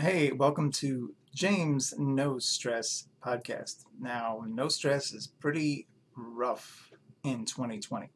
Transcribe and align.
Hey, 0.00 0.32
welcome 0.32 0.72
to 0.72 1.14
James 1.34 1.92
No 1.98 2.38
Stress 2.38 3.08
podcast. 3.22 3.84
Now, 4.00 4.42
no 4.48 4.68
stress 4.68 5.12
is 5.12 5.26
pretty 5.26 5.88
rough 6.16 6.90
in 7.22 7.44
2020. 7.44 8.08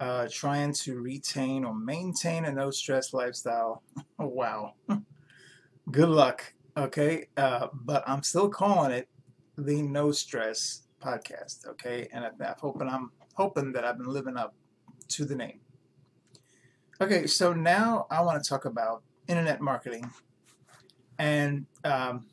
Uh, 0.00 0.26
trying 0.32 0.72
to 0.72 1.02
retain 1.02 1.66
or 1.66 1.74
maintain 1.74 2.46
a 2.46 2.52
no 2.52 2.70
stress 2.70 3.12
lifestyle. 3.12 3.82
Wow. 4.18 4.72
Good 5.90 6.08
luck. 6.08 6.50
Okay. 6.74 7.28
Uh, 7.36 7.66
but 7.74 8.02
I'm 8.06 8.22
still 8.22 8.48
calling 8.48 8.90
it 8.90 9.06
the 9.58 9.82
No 9.82 10.12
Stress 10.12 10.84
podcast. 11.02 11.66
Okay. 11.68 12.08
And 12.10 12.24
I, 12.24 12.28
I'm 12.28 12.54
hoping 12.58 12.88
I'm 12.88 13.10
hoping 13.34 13.72
that 13.72 13.84
I've 13.84 13.98
been 13.98 14.08
living 14.08 14.38
up 14.38 14.54
to 15.08 15.26
the 15.26 15.36
name. 15.36 15.60
Okay. 17.02 17.26
So 17.26 17.52
now 17.52 18.06
I 18.10 18.22
want 18.22 18.42
to 18.42 18.48
talk 18.48 18.64
about 18.64 19.02
internet 19.28 19.60
marketing 19.60 20.10
and 21.20 21.66
um, 21.84 22.24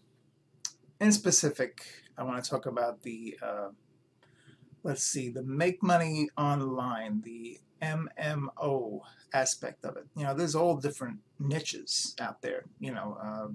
in 1.02 1.12
specific, 1.12 1.86
I 2.18 2.24
want 2.24 2.42
to 2.42 2.50
talk 2.50 2.68
about 2.68 3.04
the, 3.04 3.38
uh, 3.44 3.68
let's 4.82 5.04
see, 5.04 5.28
the 5.28 5.44
make 5.44 5.84
money 5.84 6.30
online, 6.38 7.22
the 7.22 7.60
MMO 7.82 9.02
aspect 9.34 9.84
of 9.84 9.98
it. 9.98 10.06
You 10.16 10.24
know, 10.24 10.34
there's 10.34 10.56
all 10.56 10.78
different 10.78 11.18
niches 11.38 12.16
out 12.22 12.42
there, 12.42 12.64
you 12.80 12.94
know, 12.94 13.18
uh, 13.22 13.48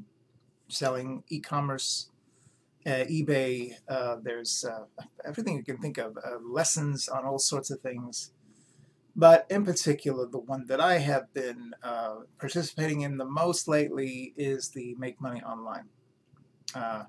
selling 0.69 1.25
e-commerce, 1.31 2.11
uh, 2.85 3.07
eBay, 3.11 3.73
uh, 3.89 4.17
there's 4.23 4.67
uh, 4.67 4.85
everything 5.25 5.57
you 5.57 5.65
can 5.65 5.79
think 5.79 5.97
of, 5.97 6.19
uh, 6.19 6.41
lessons 6.45 7.09
on 7.09 7.25
all 7.25 7.39
sorts 7.39 7.71
of 7.71 7.81
things. 7.81 8.33
But 9.15 9.47
in 9.51 9.65
particular, 9.65 10.27
the 10.27 10.39
one 10.39 10.67
that 10.69 10.81
I 10.81 10.99
have 10.99 11.33
been 11.35 11.75
uh, 11.83 12.21
participating 12.39 13.03
in 13.03 13.19
the 13.19 13.27
most 13.27 13.69
lately 13.69 14.33
is 14.37 14.71
the 14.71 14.95
Make 14.99 15.21
Money 15.21 15.43
Online. 15.43 15.89
Uh, 16.75 17.05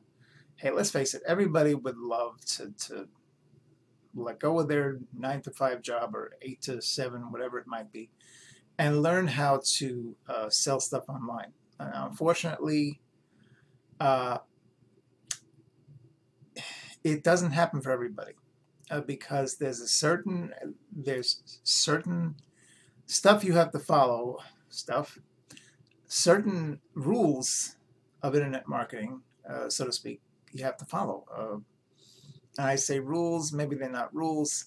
hey, 0.58 0.72
let's 0.72 0.92
face 0.92 1.14
it, 1.14 1.22
everybody 1.26 1.74
would 1.74 1.98
love 1.98 2.44
to, 2.46 2.74
to 2.88 3.08
let 4.14 4.40
go 4.40 4.60
of 4.60 4.68
their 4.68 5.00
9 5.18 5.42
to 5.44 5.52
5 5.52 5.82
job 5.82 6.14
or 6.14 6.34
8 6.42 6.62
to 6.64 6.82
7, 6.82 7.32
whatever 7.32 7.58
it 7.58 7.68
might 7.68 7.92
be, 7.92 8.10
and 8.78 9.02
learn 9.02 9.28
how 9.28 9.62
to 9.78 10.16
uh, 10.28 10.50
sell 10.50 10.82
stuff 10.82 11.08
online. 11.08 11.54
unfortunately, 11.80 13.00
uh, 14.02 14.40
it 17.04 17.24
doesn't 17.24 17.52
happen 17.52 17.82
for 17.82 17.92
everybody 17.92 18.34
uh, 18.92 19.02
because 19.02 19.58
there's 19.58 19.80
a 19.80 19.88
certain 19.88 20.54
there's 20.92 21.42
certain 21.64 22.36
stuff 23.06 23.44
you 23.44 23.54
have 23.54 23.72
to 23.72 23.80
follow 23.80 24.40
stuff 24.70 25.20
certain 26.08 26.80
rules 26.94 27.76
of 28.22 28.36
internet 28.36 28.68
marketing 28.68 29.22
uh, 29.50 29.70
so 29.70 29.86
to 29.86 29.92
speak 29.92 30.22
you 30.54 30.64
have 30.64 30.78
to 30.78 30.86
follow. 30.86 31.26
Uh, 31.36 32.62
I 32.62 32.76
say 32.76 33.00
rules 33.00 33.52
maybe 33.52 33.76
they're 33.76 33.90
not 33.90 34.14
rules. 34.16 34.66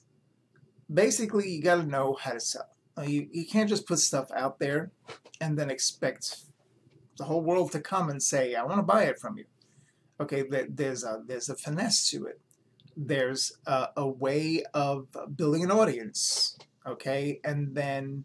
Basically 0.93 1.49
you 1.49 1.63
got 1.63 1.77
to 1.77 1.87
know 1.87 2.17
how 2.21 2.33
to 2.33 2.41
sell. 2.41 2.69
Uh, 2.99 3.03
you, 3.03 3.29
you 3.31 3.47
can't 3.47 3.69
just 3.69 3.87
put 3.87 3.99
stuff 3.99 4.31
out 4.35 4.59
there 4.59 4.91
and 5.41 5.59
then 5.59 5.71
expect 5.71 6.39
the 7.19 7.25
whole 7.25 7.43
world 7.43 7.73
to 7.73 7.81
come 7.81 8.11
and 8.11 8.23
say 8.23 8.55
I 8.55 8.65
want 8.65 8.79
to 8.79 8.83
buy 8.83 9.05
it 9.05 9.19
from 9.19 9.39
you. 9.39 9.45
Okay 10.21 10.45
there's 10.69 11.05
a 11.05 11.23
there's 11.27 11.49
a 11.49 11.57
finesse 11.57 12.11
to 12.11 12.27
it 12.27 12.41
there's 12.97 13.53
a, 13.67 13.89
a, 13.97 14.09
way 14.09 14.63
of 14.73 15.09
building 15.37 15.63
an 15.63 15.71
audience, 15.71 16.57
okay, 16.87 17.41
and 17.45 17.75
then 17.75 18.25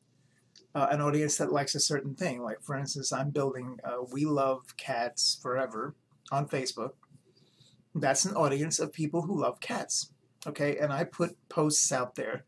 uh, 0.73 0.87
an 0.91 1.01
audience 1.01 1.37
that 1.37 1.51
likes 1.51 1.75
a 1.75 1.79
certain 1.79 2.15
thing. 2.15 2.41
Like, 2.41 2.61
for 2.61 2.77
instance, 2.77 3.11
I'm 3.11 3.31
building 3.31 3.79
uh, 3.83 4.03
We 4.11 4.25
Love 4.25 4.77
Cats 4.77 5.37
Forever 5.41 5.95
on 6.31 6.47
Facebook. 6.47 6.91
That's 7.93 8.23
an 8.23 8.35
audience 8.35 8.79
of 8.79 8.93
people 8.93 9.23
who 9.23 9.41
love 9.41 9.59
cats, 9.59 10.13
okay, 10.47 10.77
and 10.77 10.93
I 10.93 11.03
put 11.03 11.35
posts 11.49 11.91
out 11.91 12.15
there 12.15 12.45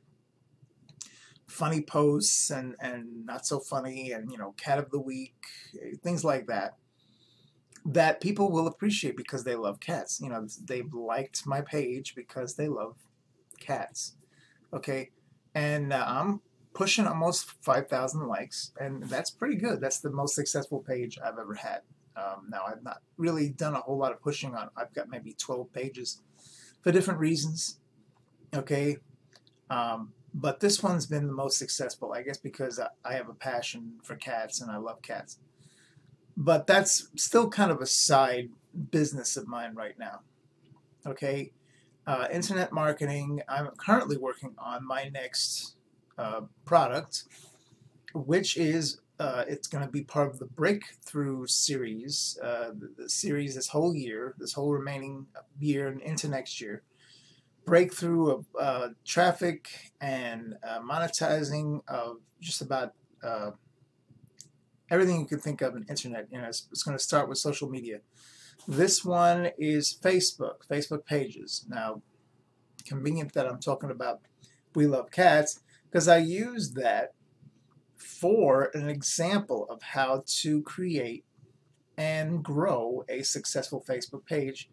funny 1.47 1.81
posts 1.81 2.49
and, 2.49 2.75
and 2.79 3.25
not 3.27 3.45
so 3.45 3.59
funny 3.59 4.11
and 4.11 4.31
you 4.31 4.37
know 4.37 4.53
cat 4.57 4.79
of 4.79 4.89
the 4.89 4.99
week 4.99 5.35
things 6.01 6.23
like 6.23 6.47
that 6.47 6.77
that 7.85 8.21
people 8.21 8.51
will 8.51 8.67
appreciate 8.67 9.17
because 9.17 9.43
they 9.43 9.55
love 9.55 9.79
cats. 9.79 10.19
You 10.21 10.29
know, 10.29 10.47
they've 10.65 10.93
liked 10.93 11.45
my 11.45 11.61
page 11.61 12.15
because 12.15 12.55
they 12.55 12.67
love 12.67 12.95
cats. 13.59 14.15
Okay, 14.73 15.11
and 15.53 15.93
uh, 15.93 16.05
I'm 16.07 16.41
pushing 16.73 17.05
almost 17.05 17.51
5,000 17.63 18.27
likes, 18.27 18.71
and 18.79 19.03
that's 19.03 19.29
pretty 19.29 19.55
good. 19.55 19.79
That's 19.79 19.99
the 19.99 20.09
most 20.09 20.35
successful 20.35 20.79
page 20.79 21.19
I've 21.23 21.37
ever 21.37 21.53
had. 21.53 21.81
Um, 22.15 22.47
now, 22.49 22.63
I've 22.67 22.83
not 22.83 23.01
really 23.17 23.49
done 23.49 23.73
a 23.73 23.79
whole 23.79 23.97
lot 23.97 24.11
of 24.11 24.21
pushing 24.21 24.55
on. 24.55 24.69
I've 24.75 24.93
got 24.93 25.09
maybe 25.09 25.33
12 25.33 25.71
pages 25.73 26.21
for 26.81 26.91
different 26.91 27.19
reasons. 27.19 27.79
Okay, 28.53 28.97
um, 29.69 30.13
but 30.33 30.59
this 30.59 30.81
one's 30.81 31.05
been 31.05 31.27
the 31.27 31.33
most 31.33 31.57
successful, 31.57 32.13
I 32.13 32.23
guess, 32.23 32.37
because 32.37 32.79
I 32.79 33.13
have 33.13 33.29
a 33.29 33.33
passion 33.33 33.93
for 34.03 34.15
cats 34.15 34.61
and 34.61 34.71
I 34.71 34.77
love 34.77 35.01
cats. 35.01 35.39
But 36.35 36.67
that's 36.67 37.09
still 37.15 37.49
kind 37.49 37.71
of 37.71 37.81
a 37.81 37.85
side 37.85 38.49
business 38.91 39.37
of 39.37 39.47
mine 39.47 39.75
right 39.75 39.97
now. 39.99 40.21
Okay, 41.05 41.51
uh, 42.07 42.27
internet 42.31 42.71
marketing. 42.71 43.41
I'm 43.47 43.67
currently 43.77 44.17
working 44.17 44.55
on 44.57 44.85
my 44.85 45.09
next 45.09 45.75
uh, 46.17 46.41
product, 46.65 47.23
which 48.13 48.57
is 48.57 48.99
uh, 49.19 49.45
it's 49.47 49.67
going 49.67 49.85
to 49.85 49.91
be 49.91 50.03
part 50.03 50.29
of 50.29 50.39
the 50.39 50.45
breakthrough 50.45 51.45
series. 51.45 52.37
Uh, 52.41 52.71
the, 52.77 52.91
the, 52.97 53.09
series 53.09 53.55
this 53.55 53.67
whole 53.67 53.95
year, 53.95 54.33
this 54.37 54.53
whole 54.53 54.71
remaining 54.71 55.27
year 55.59 55.87
and 55.87 56.01
into 56.01 56.27
next 56.27 56.59
year. 56.59 56.81
Breakthrough 57.65 58.31
of 58.31 58.45
uh, 58.59 58.89
traffic 59.05 59.69
and 60.01 60.55
uh, 60.67 60.81
monetizing 60.81 61.81
of 61.87 62.17
just 62.41 62.61
about 62.61 62.93
everything 64.89 65.19
you 65.19 65.25
can 65.25 65.39
think 65.39 65.61
of 65.61 65.75
in 65.75 65.85
internet. 65.89 66.27
You 66.31 66.39
know, 66.39 66.47
it's, 66.47 66.67
it's 66.71 66.83
going 66.83 66.97
to 66.97 67.03
start 67.03 67.29
with 67.29 67.37
social 67.37 67.69
media. 67.69 67.99
This 68.67 69.03
one 69.03 69.51
is 69.57 69.97
Facebook, 70.01 70.67
Facebook 70.69 71.05
pages. 71.05 71.65
Now, 71.67 72.01
convenient 72.85 73.33
that 73.33 73.47
I'm 73.47 73.59
talking 73.59 73.91
about 73.91 74.21
We 74.75 74.87
Love 74.87 75.11
Cats 75.11 75.61
because 75.89 76.07
I 76.07 76.17
use 76.17 76.71
that 76.73 77.13
for 77.97 78.69
an 78.73 78.89
example 78.89 79.67
of 79.69 79.81
how 79.81 80.23
to 80.25 80.61
create 80.63 81.25
and 81.97 82.43
grow 82.43 83.03
a 83.07 83.23
successful 83.23 83.83
Facebook 83.87 84.25
page. 84.25 84.69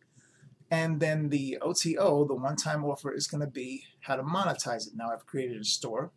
And 0.70 1.00
then 1.00 1.30
the 1.30 1.58
OTO, 1.60 2.26
the 2.26 2.34
one-time 2.34 2.84
offer, 2.84 3.12
is 3.12 3.26
going 3.26 3.40
to 3.40 3.46
be 3.46 3.84
how 4.00 4.16
to 4.16 4.22
monetize 4.22 4.86
it. 4.86 4.94
Now 4.94 5.10
I've 5.12 5.26
created 5.26 5.60
a 5.60 5.64
store. 5.64 6.12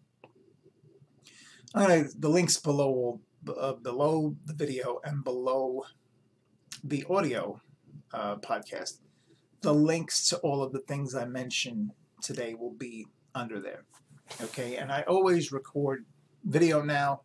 Gonna, 1.74 2.06
the 2.18 2.30
links 2.30 2.58
below 2.58 2.92
will 2.92 3.22
uh, 3.50 3.74
below 3.74 4.36
the 4.46 4.54
video 4.54 5.00
and 5.04 5.24
below 5.24 5.84
the 6.84 7.06
audio 7.10 7.62
uh, 8.14 8.36
podcast, 8.38 9.00
the 9.62 9.74
links 9.74 10.28
to 10.30 10.38
all 10.38 10.62
of 10.62 10.74
the 10.74 10.80
things 10.80 11.16
I 11.16 11.26
mentioned 11.26 11.92
today 12.22 12.54
will 12.54 12.74
be 12.74 13.08
under 13.36 13.60
there. 13.60 13.86
Okay, 14.42 14.78
and 14.78 14.92
I 14.92 15.02
always 15.04 15.52
record 15.52 16.06
video 16.44 16.82
now, 16.82 17.22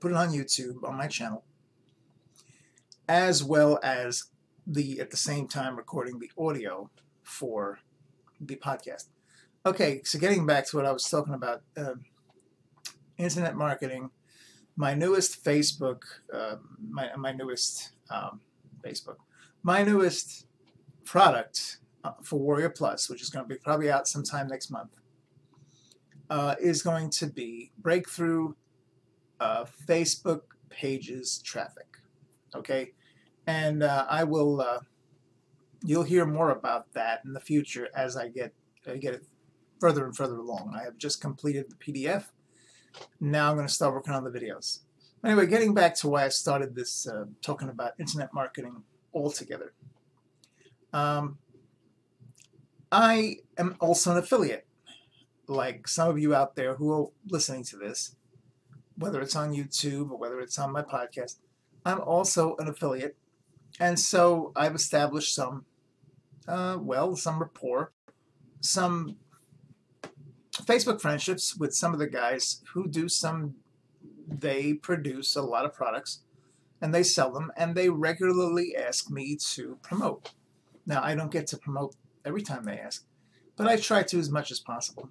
put 0.00 0.10
it 0.10 0.16
on 0.16 0.30
YouTube 0.30 0.84
on 0.84 0.96
my 0.96 1.06
channel, 1.06 1.44
as 3.08 3.42
well 3.42 3.78
as 3.82 4.24
the 4.66 5.00
at 5.00 5.10
the 5.10 5.16
same 5.16 5.48
time 5.48 5.76
recording 5.76 6.18
the 6.18 6.30
audio 6.38 6.90
for 7.22 7.78
the 8.40 8.56
podcast. 8.56 9.08
Okay, 9.64 10.02
so 10.04 10.18
getting 10.18 10.46
back 10.46 10.66
to 10.68 10.76
what 10.76 10.86
I 10.86 10.92
was 10.92 11.08
talking 11.08 11.34
about, 11.34 11.62
uh, 11.76 11.94
internet 13.16 13.56
marketing 13.56 14.10
my 14.76 14.94
newest 14.94 15.44
Facebook, 15.44 16.02
uh, 16.32 16.56
my, 16.88 17.14
my 17.16 17.32
newest 17.32 17.90
um, 18.10 18.40
Facebook, 18.84 19.16
my 19.62 19.82
newest 19.82 20.46
product 21.04 21.78
uh, 22.04 22.12
for 22.22 22.38
Warrior 22.38 22.70
Plus, 22.70 23.08
which 23.08 23.22
is 23.22 23.30
going 23.30 23.44
to 23.44 23.48
be 23.48 23.56
probably 23.56 23.90
out 23.90 24.08
sometime 24.08 24.48
next 24.48 24.70
month, 24.70 24.90
uh, 26.30 26.54
is 26.60 26.82
going 26.82 27.10
to 27.10 27.26
be 27.26 27.70
breakthrough 27.78 28.54
uh, 29.40 29.64
Facebook 29.86 30.42
pages 30.70 31.40
traffic. 31.44 31.98
Okay, 32.54 32.92
and 33.46 33.82
uh, 33.82 34.06
I 34.08 34.24
will. 34.24 34.60
Uh, 34.60 34.80
you'll 35.84 36.04
hear 36.04 36.24
more 36.24 36.50
about 36.50 36.92
that 36.94 37.22
in 37.24 37.32
the 37.32 37.40
future 37.40 37.88
as 37.94 38.16
I 38.16 38.28
get 38.28 38.54
I 38.86 38.96
get 38.96 39.14
it 39.14 39.24
further 39.80 40.04
and 40.04 40.16
further 40.16 40.36
along. 40.36 40.74
I 40.78 40.84
have 40.84 40.96
just 40.96 41.20
completed 41.20 41.66
the 41.68 41.76
PDF 41.76 42.26
now 43.20 43.50
I'm 43.50 43.56
going 43.56 43.66
to 43.66 43.72
start 43.72 43.94
working 43.94 44.14
on 44.14 44.24
the 44.24 44.30
videos. 44.30 44.80
Anyway, 45.24 45.46
getting 45.46 45.72
back 45.74 45.94
to 45.96 46.08
why 46.08 46.24
I 46.24 46.28
started 46.28 46.74
this 46.74 47.06
uh, 47.06 47.26
talking 47.42 47.68
about 47.68 47.92
internet 47.98 48.34
marketing 48.34 48.82
altogether. 49.14 49.72
Um, 50.92 51.38
I 52.90 53.36
am 53.56 53.76
also 53.80 54.12
an 54.12 54.18
affiliate, 54.18 54.66
like 55.46 55.88
some 55.88 56.08
of 56.10 56.18
you 56.18 56.34
out 56.34 56.56
there 56.56 56.74
who 56.74 56.92
are 56.92 57.06
listening 57.28 57.64
to 57.64 57.76
this, 57.76 58.16
whether 58.96 59.20
it's 59.20 59.36
on 59.36 59.54
YouTube 59.54 60.10
or 60.10 60.18
whether 60.18 60.40
it's 60.40 60.58
on 60.58 60.72
my 60.72 60.82
podcast. 60.82 61.36
I'm 61.84 62.00
also 62.00 62.56
an 62.58 62.68
affiliate 62.68 63.16
And 63.80 63.98
so 63.98 64.52
I've 64.54 64.74
established 64.74 65.34
some, 65.34 65.64
uh, 66.46 66.76
well, 66.80 67.16
some 67.16 67.40
rapport, 67.40 67.92
some 68.60 69.16
Facebook 70.64 71.00
friendships 71.00 71.56
with 71.56 71.74
some 71.74 71.92
of 71.92 71.98
the 71.98 72.06
guys 72.06 72.62
who 72.72 72.88
do 72.88 73.08
some, 73.08 73.56
they 74.28 74.74
produce 74.74 75.36
a 75.36 75.42
lot 75.42 75.64
of 75.64 75.72
products 75.72 76.20
and 76.80 76.94
they 76.94 77.02
sell 77.02 77.32
them 77.32 77.52
and 77.56 77.74
they 77.74 77.88
regularly 77.88 78.76
ask 78.76 79.10
me 79.10 79.36
to 79.36 79.78
promote. 79.82 80.32
Now, 80.86 81.02
I 81.02 81.14
don't 81.14 81.30
get 81.30 81.46
to 81.48 81.56
promote 81.56 81.94
every 82.24 82.42
time 82.42 82.64
they 82.64 82.78
ask, 82.78 83.06
but 83.56 83.66
I 83.66 83.76
try 83.76 84.02
to 84.02 84.18
as 84.18 84.30
much 84.30 84.50
as 84.50 84.60
possible. 84.60 85.10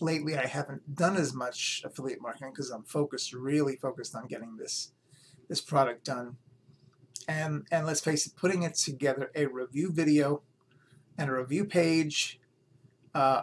Lately, 0.00 0.36
I 0.36 0.46
haven't 0.46 0.94
done 0.94 1.16
as 1.16 1.34
much 1.34 1.82
affiliate 1.84 2.22
marketing 2.22 2.52
because 2.52 2.70
I'm 2.70 2.84
focused, 2.84 3.32
really 3.32 3.76
focused 3.76 4.14
on 4.14 4.26
getting 4.26 4.56
this 4.56 4.92
this 5.48 5.60
product 5.60 6.04
done. 6.04 6.36
And, 7.28 7.66
and 7.70 7.84
let's 7.84 8.00
face 8.00 8.26
it, 8.26 8.36
putting 8.36 8.62
it 8.62 8.74
together 8.74 9.30
a 9.34 9.46
review 9.46 9.92
video 9.92 10.42
and 11.18 11.28
a 11.28 11.34
review 11.34 11.64
page. 11.64 12.40
Uh, 13.14 13.42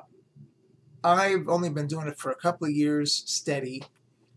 I've 1.03 1.47
only 1.47 1.69
been 1.69 1.87
doing 1.87 2.07
it 2.07 2.17
for 2.17 2.31
a 2.31 2.35
couple 2.35 2.67
of 2.67 2.73
years 2.73 3.23
steady, 3.25 3.83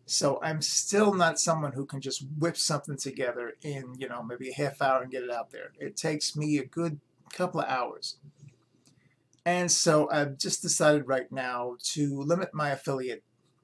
so 0.07 0.41
I'm 0.43 0.61
still 0.62 1.15
not 1.15 1.41
someone 1.41 1.73
who 1.73 1.87
can 1.87 2.01
just 2.01 2.25
whip 2.39 2.57
something 2.57 2.97
together 2.97 3.55
in, 3.62 3.95
you 3.99 4.09
know, 4.09 4.23
maybe 4.23 4.51
a 4.51 4.55
half 4.55 4.83
hour 4.83 5.03
and 5.03 5.11
get 5.11 5.23
it 5.23 5.31
out 5.31 5.51
there. 5.51 5.73
It 5.79 5.97
takes 5.97 6.37
me 6.37 6.59
a 6.59 6.65
good 6.65 7.01
couple 7.33 7.61
of 7.61 7.69
hours. 7.69 8.17
And 9.45 9.71
so 9.71 10.11
I've 10.11 10.37
just 10.37 10.62
decided 10.62 11.09
right 11.09 11.31
now 11.33 11.77
to 11.95 12.21
limit 12.21 12.53
my 12.53 12.71
affiliate 12.71 13.23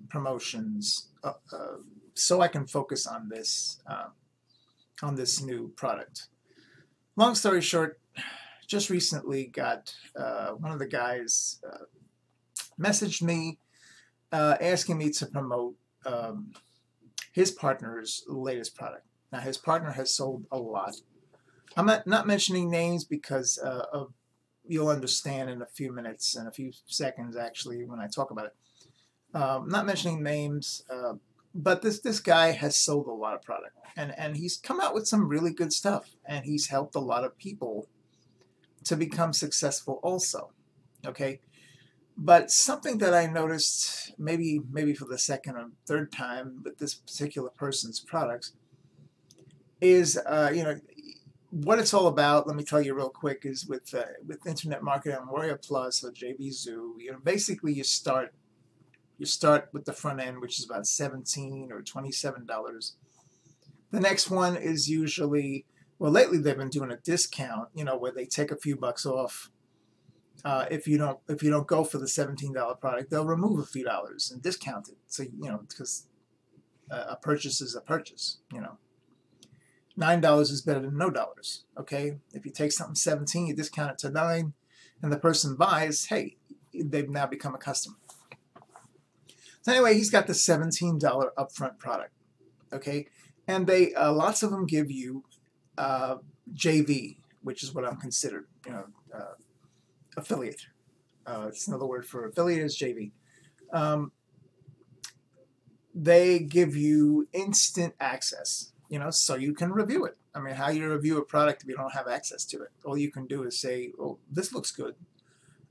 promotions 0.08 1.08
uh, 1.22 1.34
uh, 1.52 1.76
so 2.14 2.40
I 2.40 2.48
can 2.48 2.66
focus 2.66 3.06
on 3.06 3.28
this 3.28 3.80
uh, 3.86 4.08
on 5.02 5.16
this 5.16 5.42
new 5.42 5.68
product. 5.76 6.28
Long 7.16 7.34
story 7.34 7.60
short, 7.60 8.00
just 8.66 8.88
recently 8.88 9.46
got 9.46 9.94
uh, 10.18 10.50
one 10.52 10.72
of 10.72 10.78
the 10.78 10.86
guys 10.86 11.60
uh, 11.66 11.84
messaged 12.80 13.22
me 13.22 13.58
uh, 14.32 14.56
asking 14.60 14.98
me 14.98 15.10
to 15.10 15.26
promote 15.26 15.74
um, 16.04 16.52
his 17.32 17.50
partner's 17.50 18.24
latest 18.26 18.74
product. 18.74 19.06
Now 19.32 19.40
his 19.40 19.58
partner 19.58 19.92
has 19.92 20.12
sold 20.12 20.46
a 20.50 20.58
lot. 20.58 20.96
I'm 21.76 21.86
not, 21.86 22.06
not 22.06 22.26
mentioning 22.26 22.70
names 22.70 23.04
because 23.04 23.58
uh, 23.58 23.84
of 23.92 24.12
you'll 24.68 24.88
understand 24.88 25.50
in 25.50 25.62
a 25.62 25.66
few 25.66 25.92
minutes, 25.92 26.36
in 26.36 26.46
a 26.46 26.52
few 26.52 26.72
seconds 26.86 27.36
actually, 27.36 27.84
when 27.84 28.00
I 28.00 28.08
talk 28.08 28.30
about 28.30 28.46
it. 28.46 28.54
Um, 29.34 29.68
not 29.68 29.84
mentioning 29.84 30.22
names, 30.22 30.82
uh, 30.88 31.14
but 31.54 31.82
this 31.82 32.00
this 32.00 32.20
guy 32.20 32.52
has 32.52 32.76
sold 32.76 33.06
a 33.06 33.12
lot 33.12 33.34
of 33.34 33.42
product 33.42 33.76
and 33.96 34.16
and 34.18 34.36
he's 34.36 34.58
come 34.58 34.80
out 34.80 34.94
with 34.94 35.08
some 35.08 35.28
really 35.28 35.52
good 35.52 35.72
stuff 35.72 36.10
and 36.26 36.44
he's 36.44 36.68
helped 36.68 36.94
a 36.94 37.00
lot 37.00 37.24
of 37.24 37.36
people 37.38 37.88
to 38.84 38.94
become 38.94 39.32
successful 39.32 39.98
also 40.02 40.50
okay 41.04 41.40
but 42.16 42.50
something 42.50 42.98
that 42.98 43.14
I 43.14 43.26
noticed 43.26 44.14
maybe 44.18 44.60
maybe 44.70 44.94
for 44.94 45.04
the 45.04 45.18
second 45.18 45.56
or 45.56 45.70
third 45.86 46.12
time 46.12 46.62
with 46.64 46.78
this 46.78 46.94
particular 46.94 47.50
person's 47.50 48.00
products 48.00 48.52
is 49.80 50.18
uh, 50.26 50.50
you 50.54 50.64
know 50.64 50.80
what 51.50 51.78
it's 51.78 51.94
all 51.94 52.06
about 52.06 52.46
let 52.46 52.56
me 52.56 52.64
tell 52.64 52.80
you 52.80 52.94
real 52.94 53.10
quick 53.10 53.42
is 53.44 53.66
with 53.66 53.94
uh, 53.94 54.04
with 54.26 54.46
internet 54.46 54.82
marketing 54.82 55.18
on 55.18 55.28
Warrior 55.28 55.58
Plus 55.62 56.04
or 56.04 56.10
JVZoo 56.10 56.94
you 56.98 57.12
know 57.12 57.18
basically 57.22 57.72
you 57.72 57.84
start 57.84 58.32
you 59.18 59.26
start 59.26 59.68
with 59.72 59.84
the 59.84 59.92
front 59.92 60.20
end, 60.20 60.40
which 60.40 60.58
is 60.58 60.64
about 60.64 60.86
17 60.86 61.70
or 61.72 61.82
$27. 61.82 62.92
The 63.90 64.00
next 64.00 64.30
one 64.30 64.56
is 64.56 64.88
usually, 64.88 65.64
well, 65.98 66.12
lately 66.12 66.38
they've 66.38 66.56
been 66.56 66.68
doing 66.68 66.90
a 66.90 66.98
discount, 66.98 67.68
you 67.74 67.84
know, 67.84 67.96
where 67.96 68.12
they 68.12 68.26
take 68.26 68.50
a 68.50 68.56
few 68.56 68.76
bucks 68.76 69.06
off. 69.06 69.50
Uh, 70.44 70.66
if 70.70 70.86
you 70.86 70.98
don't 70.98 71.18
if 71.28 71.42
you 71.42 71.50
don't 71.50 71.66
go 71.66 71.82
for 71.82 71.98
the 71.98 72.06
$17 72.06 72.80
product, 72.80 73.10
they'll 73.10 73.26
remove 73.26 73.58
a 73.58 73.66
few 73.66 73.84
dollars 73.84 74.30
and 74.30 74.42
discount 74.42 74.88
it. 74.88 74.96
So 75.06 75.22
you 75.22 75.50
know 75.50 75.60
because 75.68 76.06
a 76.90 77.16
purchase 77.16 77.60
is 77.60 77.74
a 77.74 77.80
purchase. 77.80 78.38
You 78.52 78.60
know, 78.60 78.78
nine 79.96 80.20
dollars 80.20 80.50
is 80.50 80.62
better 80.62 80.80
than 80.80 80.96
no 80.96 81.10
dollars. 81.10 81.64
Okay, 81.78 82.18
if 82.32 82.44
you 82.44 82.52
take 82.52 82.72
something 82.72 82.94
17, 82.94 83.46
you 83.46 83.54
discount 83.54 83.92
it 83.92 83.98
to 83.98 84.10
nine, 84.10 84.52
and 85.02 85.12
the 85.12 85.18
person 85.18 85.56
buys, 85.56 86.06
hey, 86.06 86.36
they've 86.72 87.08
now 87.08 87.26
become 87.26 87.54
a 87.54 87.58
customer. 87.58 87.96
So 89.62 89.72
anyway, 89.72 89.94
he's 89.94 90.10
got 90.10 90.28
the 90.28 90.32
$17 90.32 91.00
upfront 91.36 91.78
product, 91.78 92.12
okay? 92.72 93.08
And 93.48 93.66
they 93.66 93.94
uh, 93.94 94.12
lots 94.12 94.44
of 94.44 94.50
them 94.50 94.64
give 94.64 94.92
you 94.92 95.24
uh, 95.76 96.18
JV, 96.54 97.16
which 97.42 97.64
is 97.64 97.74
what 97.74 97.84
I'm 97.84 97.96
considered, 97.96 98.46
you 98.64 98.72
know, 98.72 98.84
uh, 99.12 99.34
affiliate. 100.16 100.66
Uh, 101.26 101.46
it's 101.48 101.66
another 101.68 101.86
word 101.86 102.06
for 102.06 102.26
affiliate 102.26 102.62
is 102.62 102.78
JV. 102.78 103.12
Um, 103.72 104.12
they 105.94 106.38
give 106.38 106.76
you 106.76 107.26
instant 107.32 107.94
access, 107.98 108.72
you 108.88 108.98
know, 108.98 109.10
so 109.10 109.34
you 109.34 109.54
can 109.54 109.72
review 109.72 110.04
it. 110.04 110.16
I 110.34 110.40
mean, 110.40 110.54
how 110.54 110.68
you 110.68 110.88
review 110.90 111.18
a 111.18 111.24
product 111.24 111.62
if 111.62 111.68
you 111.68 111.76
don't 111.76 111.92
have 111.94 112.06
access 112.06 112.44
to 112.46 112.62
it? 112.62 112.68
All 112.84 112.96
you 112.96 113.10
can 113.10 113.26
do 113.26 113.44
is 113.44 113.58
say, 113.58 113.92
"Oh, 113.98 114.18
this 114.30 114.52
looks 114.52 114.70
good, 114.70 114.94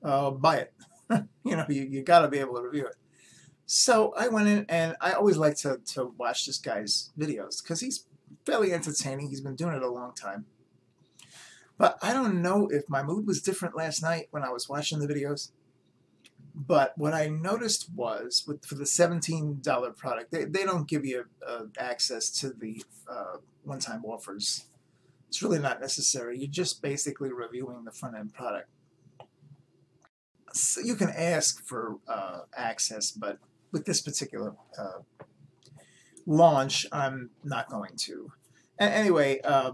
uh, 0.04 0.32
buy 0.32 0.58
it." 0.58 0.74
you 1.44 1.56
know, 1.56 1.66
you 1.70 1.84
you 1.84 2.02
got 2.02 2.22
to 2.22 2.28
be 2.28 2.40
able 2.40 2.56
to 2.56 2.64
review 2.64 2.88
it. 2.88 2.96
So 3.68 4.14
I 4.18 4.28
went 4.28 4.48
in 4.48 4.66
and 4.70 4.96
I 5.02 5.14
always 5.14 5.38
like 5.38 5.56
to, 5.58 5.80
to 5.94 6.14
watch 6.18 6.46
this 6.46 6.58
guy's 6.58 7.12
videos 7.18 7.64
because 7.64 7.80
he's 7.80 8.06
fairly 8.46 8.74
entertaining. 8.74 9.30
He's 9.30 9.42
been 9.42 9.56
doing 9.56 9.76
it 9.76 9.82
a 9.82 9.90
long 9.90 10.14
time. 10.14 10.46
But 11.78 11.98
I 12.02 12.14
don't 12.14 12.42
know 12.42 12.68
if 12.72 12.90
my 12.90 13.04
mood 13.04 13.28
was 13.28 13.42
different 13.42 13.76
last 13.76 14.02
night 14.02 14.28
when 14.32 14.44
I 14.44 14.50
was 14.50 14.70
watching 14.70 15.00
the 15.00 15.08
videos. 15.08 15.52
But 16.56 16.98
what 16.98 17.14
I 17.14 17.28
noticed 17.28 17.90
was, 17.94 18.46
with 18.48 18.66
for 18.66 18.76
the 18.76 18.86
$17 18.86 19.98
product, 19.98 20.32
they, 20.32 20.46
they 20.46 20.64
don't 20.64 20.88
give 20.88 21.06
you 21.06 21.26
uh, 21.46 21.64
access 21.78 22.30
to 22.40 22.50
the 22.50 22.82
uh, 23.10 23.38
one-time 23.64 24.06
offers. 24.06 24.66
It's 25.28 25.44
really 25.44 25.60
not 25.60 25.82
necessary. 25.82 26.40
You're 26.40 26.48
just 26.48 26.82
basically 26.82 27.34
reviewing 27.34 27.84
the 27.84 27.92
front-end 27.92 28.34
product. 28.34 28.70
So 30.54 30.80
you 30.80 30.96
can 30.96 31.10
ask 31.10 31.62
for 31.66 31.98
uh, 32.08 32.42
access, 32.56 33.12
but 33.12 33.40
with 33.74 33.84
this 33.84 34.00
particular 34.00 34.56
uh, 34.80 35.00
launch, 36.26 36.88
I'm 36.94 37.32
not 37.44 37.70
going 37.70 37.98
to. 37.98 38.32
anyway, 38.80 39.42
uh, 39.44 39.74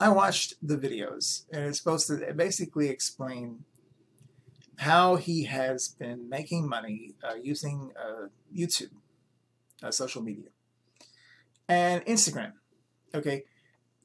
I 0.00 0.10
watched 0.10 0.54
the 0.62 0.76
videos, 0.76 1.44
and 1.52 1.64
it's 1.64 1.78
supposed 1.78 2.06
to 2.08 2.32
basically 2.34 2.88
explain 2.88 3.64
how 4.78 5.16
he 5.16 5.44
has 5.44 5.88
been 5.88 6.28
making 6.28 6.68
money 6.68 7.14
uh, 7.24 7.34
using 7.42 7.90
uh, 8.00 8.28
YouTube, 8.56 8.92
uh, 9.82 9.90
social 9.90 10.22
media, 10.22 10.50
and 11.68 12.04
Instagram. 12.06 12.52
Okay, 13.12 13.44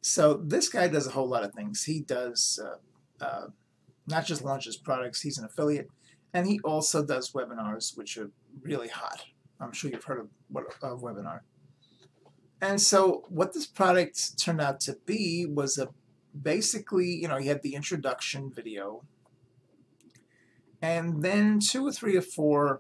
so 0.02 0.34
this 0.34 0.70
guy 0.70 0.88
does 0.88 1.06
a 1.06 1.12
whole 1.12 1.28
lot 1.30 1.44
of 1.44 1.54
things. 1.54 1.84
He 1.84 2.00
does 2.00 2.60
uh, 3.22 3.48
not 4.08 4.26
just 4.26 4.44
launches 4.44 4.78
products, 4.78 5.22
he's 5.22 5.38
an 5.38 5.46
affiliate. 5.46 5.90
And 6.34 6.48
he 6.48 6.60
also 6.64 7.06
does 7.06 7.32
webinars, 7.32 7.96
which 7.96 8.18
are 8.18 8.32
really 8.62 8.88
hot. 8.88 9.24
I'm 9.60 9.72
sure 9.72 9.92
you've 9.92 10.04
heard 10.04 10.20
of, 10.20 10.28
what, 10.50 10.66
of 10.82 11.02
webinar. 11.02 11.42
And 12.64 12.80
so 12.80 13.26
what 13.28 13.54
this 13.54 13.66
product 13.66 14.40
turned 14.40 14.62
out 14.62 14.80
to 14.82 14.98
be 15.06 15.46
was 15.46 15.78
a 15.78 15.90
basically, 16.42 17.10
you 17.10 17.28
know, 17.28 17.36
he 17.36 17.48
had 17.48 17.62
the 17.62 17.76
introduction 17.76 18.50
video 18.50 19.04
and 20.82 21.22
then 21.22 21.60
two 21.60 21.86
or 21.86 21.92
three 21.92 22.16
or 22.16 22.22
four 22.22 22.80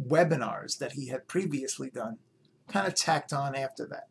webinars 0.00 0.78
that 0.78 0.92
he 0.92 1.08
had 1.08 1.28
previously 1.28 1.90
done 1.90 2.16
kind 2.68 2.88
of 2.88 2.94
tacked 2.94 3.34
on 3.34 3.54
after 3.54 3.84
that. 3.84 4.08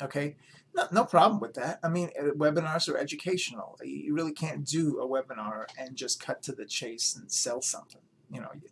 Okay, 0.00 0.36
no, 0.76 0.86
no 0.92 1.04
problem 1.04 1.40
with 1.40 1.54
that. 1.54 1.80
I 1.82 1.88
mean, 1.88 2.10
uh, 2.16 2.26
webinars 2.36 2.88
are 2.88 2.96
educational. 2.96 3.76
You 3.82 4.14
really 4.14 4.32
can't 4.32 4.64
do 4.64 5.00
a 5.00 5.08
webinar 5.08 5.64
and 5.76 5.96
just 5.96 6.20
cut 6.20 6.44
to 6.44 6.52
the 6.52 6.64
chase 6.64 7.16
and 7.16 7.32
sell 7.32 7.60
something. 7.60 8.02
You 8.30 8.42
know, 8.42 8.50
you, 8.54 8.68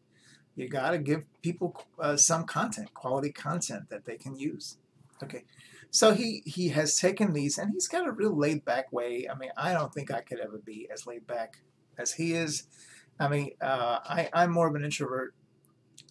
you 0.54 0.68
got 0.68 0.92
to 0.92 0.98
give 0.98 1.24
people 1.42 1.84
uh, 1.98 2.16
some 2.16 2.44
content, 2.44 2.94
quality 2.94 3.32
content 3.32 3.90
that 3.90 4.04
they 4.04 4.16
can 4.16 4.38
use. 4.38 4.78
Okay, 5.22 5.44
so 5.90 6.12
he 6.12 6.42
he 6.44 6.68
has 6.68 6.96
taken 6.96 7.32
these 7.32 7.58
and 7.58 7.72
he's 7.72 7.88
got 7.88 8.06
a 8.06 8.12
real 8.12 8.36
laid 8.36 8.64
back 8.64 8.92
way. 8.92 9.26
I 9.30 9.36
mean, 9.36 9.50
I 9.56 9.72
don't 9.72 9.92
think 9.92 10.10
I 10.10 10.20
could 10.20 10.40
ever 10.40 10.58
be 10.64 10.88
as 10.92 11.06
laid 11.06 11.26
back 11.26 11.58
as 11.98 12.12
he 12.12 12.32
is. 12.32 12.64
I 13.20 13.28
mean, 13.28 13.52
uh, 13.60 14.00
I 14.04 14.28
I'm 14.32 14.50
more 14.50 14.68
of 14.68 14.74
an 14.74 14.84
introvert, 14.84 15.34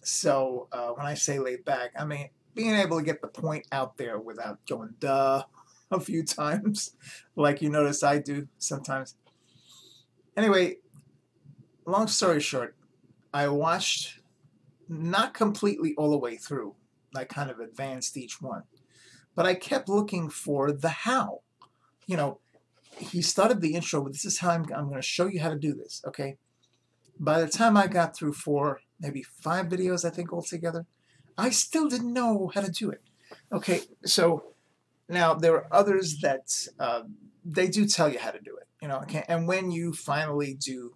so 0.02 0.68
uh, 0.72 0.88
when 0.88 1.06
I 1.06 1.14
say 1.14 1.38
laid 1.38 1.64
back, 1.64 1.90
I 1.98 2.04
mean 2.04 2.30
being 2.54 2.74
able 2.74 2.98
to 2.98 3.04
get 3.04 3.20
the 3.20 3.28
point 3.28 3.66
out 3.72 3.96
there 3.96 4.18
without 4.18 4.64
going 4.66 4.94
duh 5.00 5.42
a 5.90 6.00
few 6.00 6.24
times, 6.24 6.92
like 7.36 7.60
you 7.60 7.68
notice 7.68 8.02
I 8.02 8.18
do 8.18 8.48
sometimes. 8.58 9.16
Anyway, 10.36 10.76
long 11.84 12.06
story 12.08 12.40
short, 12.40 12.76
I 13.32 13.48
watched 13.48 14.20
not 14.88 15.34
completely 15.34 15.94
all 15.96 16.10
the 16.10 16.18
way 16.18 16.36
through. 16.36 16.74
I 17.14 17.24
kind 17.24 17.50
of 17.50 17.60
advanced 17.60 18.16
each 18.16 18.40
one. 18.40 18.64
But 19.34 19.46
I 19.46 19.54
kept 19.54 19.88
looking 19.88 20.28
for 20.28 20.72
the 20.72 20.88
how. 20.88 21.40
You 22.06 22.16
know, 22.16 22.38
he 22.98 23.22
started 23.22 23.60
the 23.60 23.74
intro 23.74 24.00
with 24.00 24.12
this 24.12 24.24
is 24.24 24.38
how 24.38 24.50
I'm, 24.50 24.62
I'm 24.74 24.88
going 24.88 24.96
to 24.96 25.02
show 25.02 25.26
you 25.26 25.40
how 25.40 25.50
to 25.50 25.58
do 25.58 25.74
this, 25.74 26.02
okay? 26.06 26.36
By 27.18 27.40
the 27.40 27.48
time 27.48 27.76
I 27.76 27.86
got 27.86 28.16
through 28.16 28.34
four, 28.34 28.80
maybe 29.00 29.22
five 29.22 29.66
videos, 29.66 30.04
I 30.04 30.10
think 30.10 30.32
altogether, 30.32 30.86
I 31.36 31.50
still 31.50 31.88
didn't 31.88 32.12
know 32.12 32.50
how 32.54 32.60
to 32.60 32.70
do 32.70 32.90
it. 32.90 33.02
Okay, 33.52 33.82
so 34.04 34.44
now 35.08 35.34
there 35.34 35.54
are 35.54 35.66
others 35.72 36.20
that 36.20 36.68
uh, 36.78 37.02
they 37.44 37.68
do 37.68 37.86
tell 37.86 38.08
you 38.08 38.18
how 38.18 38.30
to 38.30 38.40
do 38.40 38.56
it, 38.56 38.68
you 38.80 38.88
know, 38.88 38.98
okay? 38.98 39.24
and 39.28 39.48
when 39.48 39.70
you 39.70 39.92
finally 39.92 40.54
do 40.54 40.94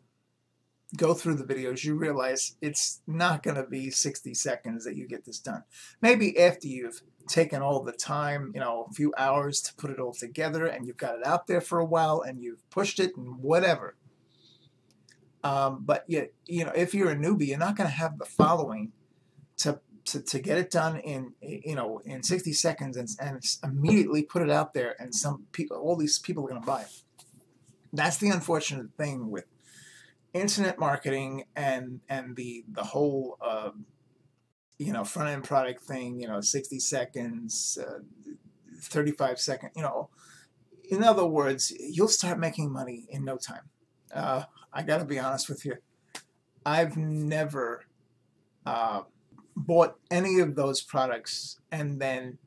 go 0.97 1.12
through 1.12 1.35
the 1.35 1.45
videos, 1.45 1.85
you 1.85 1.95
realize 1.95 2.57
it's 2.62 3.02
not 3.07 3.42
going 3.42 3.57
to 3.57 3.66
be 3.66 3.90
60 3.90 4.33
seconds 4.35 4.85
that 4.85 4.97
you 4.97 5.07
get 5.07 5.25
this 5.25 5.38
done. 5.38 5.64
Maybe 6.00 6.38
after 6.38 6.66
you've 6.66 7.02
taken 7.28 7.62
all 7.62 7.82
the 7.82 7.92
time, 7.92 8.52
you 8.54 8.61
know, 8.61 8.87
a 8.90 8.92
few 8.92 9.12
hours 9.16 9.61
to 9.62 9.75
put 9.75 9.90
it 9.90 9.99
all 9.99 10.12
together 10.12 10.66
and 10.66 10.87
you've 10.87 10.97
got 10.97 11.16
it 11.16 11.26
out 11.26 11.47
there 11.47 11.61
for 11.61 11.78
a 11.78 11.85
while 11.85 12.20
and 12.20 12.42
you've 12.42 12.68
pushed 12.70 12.99
it 12.99 13.16
and 13.16 13.37
whatever. 13.37 13.97
Um, 15.44 15.85
but 15.85 16.04
yet, 16.08 16.32
you 16.47 16.64
know, 16.64 16.73
if 16.75 16.94
you're 16.94 17.11
a 17.11 17.16
newbie, 17.16 17.49
you're 17.49 17.58
not 17.58 17.76
going 17.76 17.88
to 17.88 17.94
have 17.94 18.18
the 18.18 18.25
following 18.25 18.92
to, 19.58 19.80
to, 20.06 20.20
to 20.20 20.38
get 20.40 20.58
it 20.58 20.70
done 20.70 20.99
in, 20.99 21.35
you 21.40 21.75
know, 21.75 22.00
in 22.04 22.23
60 22.23 22.52
seconds 22.52 22.97
and, 22.97 23.08
and 23.20 23.44
immediately 23.62 24.23
put 24.23 24.42
it 24.42 24.50
out 24.50 24.75
there 24.75 24.97
and 24.99 25.14
some 25.14 25.47
people, 25.52 25.76
all 25.76 25.97
these 25.97 26.18
people 26.18 26.44
are 26.44 26.49
going 26.49 26.61
to 26.61 26.66
buy 26.66 26.82
it. 26.82 27.02
That's 27.92 28.18
the 28.18 28.30
unfortunate 28.30 28.92
thing 28.97 29.30
with 29.30 29.44
internet 30.35 30.78
marketing 30.78 31.44
and 31.56 32.00
and 32.08 32.37
the 32.37 32.64
the 32.70 32.85
whole 32.85 33.38
uh, 33.40 33.70
you 34.78 34.92
know 34.92 35.04
front 35.04 35.28
end 35.28 35.44
product 35.44 35.82
thing 35.82 36.20
you 36.20 36.28
know 36.28 36.40
60 36.40 36.78
seconds 36.78 37.78
uh, 37.80 38.00
35 38.80 39.38
second 39.40 39.70
you 39.75 39.82
know 39.82 40.08
in 40.90 41.02
other 41.02 41.26
words 41.26 41.73
you'll 41.78 42.08
start 42.08 42.38
making 42.38 42.73
money 42.73 43.06
in 43.11 43.25
no 43.25 43.37
time 43.37 43.68
uh, 44.14 44.44
I 44.73 44.82
gotta 44.82 45.04
be 45.04 45.18
honest 45.18 45.49
with 45.49 45.64
you 45.64 45.76
I've 46.64 46.97
never 46.97 47.85
uh, 48.66 49.02
bought 49.56 49.97
any 50.11 50.40
of 50.40 50.54
those 50.54 50.82
products 50.82 51.58
and 51.73 52.00
then 52.00 52.38